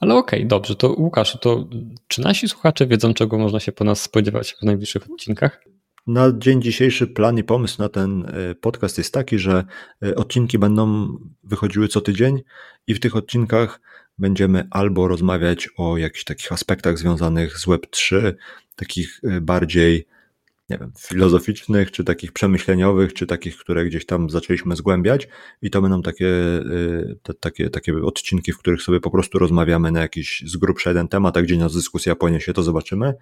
Ale 0.00 0.14
okej, 0.14 0.38
okay, 0.38 0.48
dobrze, 0.48 0.76
to 0.76 0.92
Łukasz, 0.92 1.38
to 1.40 1.68
czy 2.08 2.20
nasi 2.20 2.48
słuchacze 2.48 2.86
wiedzą, 2.86 3.14
czego 3.14 3.38
można 3.38 3.60
się 3.60 3.72
po 3.72 3.84
nas 3.84 4.02
spodziewać 4.02 4.56
w 4.60 4.62
najbliższych 4.62 5.10
odcinkach? 5.10 5.64
Na 6.06 6.32
dzień 6.38 6.62
dzisiejszy 6.62 7.06
plan 7.06 7.38
i 7.38 7.44
pomysł 7.44 7.82
na 7.82 7.88
ten 7.88 8.24
e, 8.26 8.54
podcast 8.54 8.98
jest 8.98 9.14
taki, 9.14 9.38
że 9.38 9.64
e, 10.02 10.14
odcinki 10.14 10.58
będą 10.58 11.08
wychodziły 11.44 11.88
co 11.88 12.00
tydzień 12.00 12.42
i 12.86 12.94
w 12.94 13.00
tych 13.00 13.16
odcinkach 13.16 13.80
będziemy 14.18 14.66
albo 14.70 15.08
rozmawiać 15.08 15.68
o 15.76 15.96
jakichś 15.96 16.24
takich 16.24 16.52
aspektach 16.52 16.98
związanych 16.98 17.58
z 17.58 17.66
Web3, 17.66 18.32
takich 18.76 19.20
e, 19.24 19.40
bardziej 19.40 20.06
nie 20.70 20.78
wiem, 20.78 20.92
filozoficznych, 20.98 21.90
czy 21.90 22.04
takich 22.04 22.32
przemyśleniowych, 22.32 23.14
czy 23.14 23.26
takich, 23.26 23.56
które 23.56 23.84
gdzieś 23.84 24.06
tam 24.06 24.30
zaczęliśmy 24.30 24.76
zgłębiać 24.76 25.28
i 25.62 25.70
to 25.70 25.82
będą 25.82 26.02
takie, 26.02 26.26
y, 26.26 27.18
te, 27.22 27.34
takie, 27.34 27.70
takie 27.70 27.96
odcinki, 28.02 28.52
w 28.52 28.58
których 28.58 28.82
sobie 28.82 29.00
po 29.00 29.10
prostu 29.10 29.38
rozmawiamy 29.38 29.92
na 29.92 30.00
jakiś 30.00 30.42
z 30.46 30.56
grubsza 30.56 30.90
jeden 30.90 31.08
temat, 31.08 31.36
a 31.36 31.42
gdzie 31.42 31.56
nas 31.56 31.74
dyskusja 31.74 32.14
poniesie, 32.14 32.52
to 32.52 32.62
zobaczymy. 32.62 33.14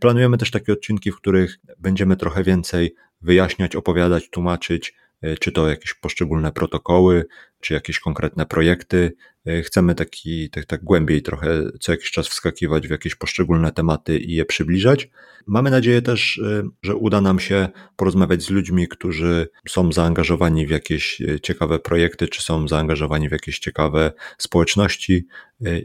Planujemy 0.00 0.38
też 0.38 0.50
takie 0.50 0.72
odcinki, 0.72 1.12
w 1.12 1.16
których 1.16 1.58
będziemy 1.78 2.16
trochę 2.16 2.42
więcej 2.42 2.94
wyjaśniać, 3.22 3.76
opowiadać, 3.76 4.30
tłumaczyć, 4.30 4.94
y, 5.24 5.36
czy 5.40 5.52
to 5.52 5.68
jakieś 5.68 5.94
poszczególne 5.94 6.52
protokoły, 6.52 7.26
czy 7.60 7.74
jakieś 7.74 8.00
konkretne 8.00 8.46
projekty. 8.46 9.12
E, 9.46 9.62
chcemy 9.62 9.94
taki, 9.94 10.50
tak, 10.50 10.64
tak 10.64 10.84
głębiej 10.84 11.22
trochę 11.22 11.62
co 11.80 11.92
jakiś 11.92 12.10
czas 12.10 12.28
wskakiwać 12.28 12.88
w 12.88 12.90
jakieś 12.90 13.14
poszczególne 13.14 13.72
tematy 13.72 14.18
i 14.18 14.32
je 14.34 14.44
przybliżać. 14.44 15.10
Mamy 15.46 15.70
nadzieję 15.70 16.02
też, 16.02 16.38
e, 16.38 16.62
że 16.82 16.96
uda 16.96 17.20
nam 17.20 17.40
się 17.40 17.68
porozmawiać 17.96 18.42
z 18.42 18.50
ludźmi, 18.50 18.88
którzy 18.88 19.48
są 19.68 19.92
zaangażowani 19.92 20.66
w 20.66 20.70
jakieś 20.70 21.20
e, 21.20 21.40
ciekawe 21.40 21.78
projekty, 21.78 22.28
czy 22.28 22.42
są 22.42 22.68
zaangażowani 22.68 23.28
w 23.28 23.32
jakieś 23.32 23.58
ciekawe 23.58 24.12
społeczności 24.38 25.26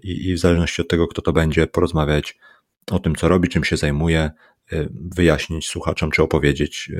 i, 0.03 0.29
i 0.29 0.33
w 0.33 0.39
zależności 0.39 0.81
od 0.81 0.87
tego, 0.87 1.07
kto 1.07 1.21
to 1.21 1.33
będzie, 1.33 1.67
porozmawiać 1.67 2.37
o 2.91 2.99
tym, 2.99 3.15
co 3.15 3.27
robi, 3.27 3.49
czym 3.49 3.63
się 3.63 3.77
zajmuje, 3.77 4.31
wyjaśnić 4.91 5.67
słuchaczom, 5.67 6.11
czy 6.11 6.23
opowiedzieć, 6.23 6.91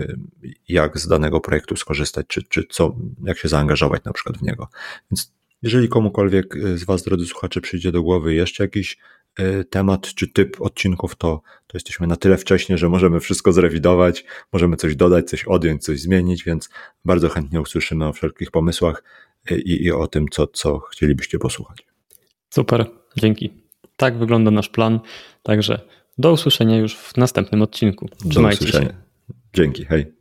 jak 0.70 1.00
z 1.00 1.08
danego 1.08 1.40
projektu 1.40 1.76
skorzystać, 1.76 2.26
czy, 2.28 2.44
czy 2.44 2.64
co, 2.70 2.96
jak 3.24 3.38
się 3.38 3.48
zaangażować 3.48 4.04
na 4.04 4.14
przykład 4.14 4.38
w 4.38 4.42
niego. 4.42 4.68
Więc 5.12 5.34
jeżeli 5.62 5.90
komukolwiek 5.90 6.56
z 6.76 6.84
Was, 6.84 7.04
drodzy 7.04 7.26
słuchacze, 7.26 7.62
przyjdzie 7.62 7.92
do 7.92 8.04
głowy 8.04 8.34
jeszcze 8.34 8.64
jakiś 8.64 8.98
temat 9.70 10.14
czy 10.14 10.28
typ 10.28 10.62
odcinków, 10.62 11.16
to, 11.16 11.42
to 11.68 11.78
jesteśmy 11.78 12.08
na 12.08 12.16
tyle 12.16 12.38
wcześnie, 12.38 12.78
że 12.78 12.90
możemy 12.90 13.20
wszystko 13.20 13.52
zrewidować, 13.52 14.26
możemy 14.54 14.76
coś 14.76 14.96
dodać, 14.96 15.30
coś 15.30 15.44
odjąć, 15.44 15.84
coś 15.84 16.02
zmienić, 16.02 16.44
więc 16.44 16.70
bardzo 17.06 17.30
chętnie 17.30 17.62
usłyszymy 17.62 18.08
o 18.08 18.14
wszelkich 18.14 18.52
pomysłach 18.52 19.04
i, 19.52 19.84
i 19.84 19.92
o 19.92 20.08
tym, 20.08 20.26
co, 20.32 20.48
co 20.48 20.80
chcielibyście 20.80 21.40
posłuchać. 21.40 21.86
Super, 22.50 22.86
dzięki. 23.18 23.54
Tak 23.96 24.18
wygląda 24.18 24.52
nasz 24.52 24.70
plan. 24.70 25.00
Także 25.44 25.80
do 26.18 26.32
usłyszenia 26.32 26.78
już 26.78 26.98
w 26.98 27.18
następnym 27.18 27.62
odcinku. 27.62 28.10
Trzymajcie 28.30 28.60
Do 28.60 28.66
usłyszenia. 28.66 28.90
Się. 28.90 28.96
Dzięki, 29.54 29.86
hej. 29.86 30.19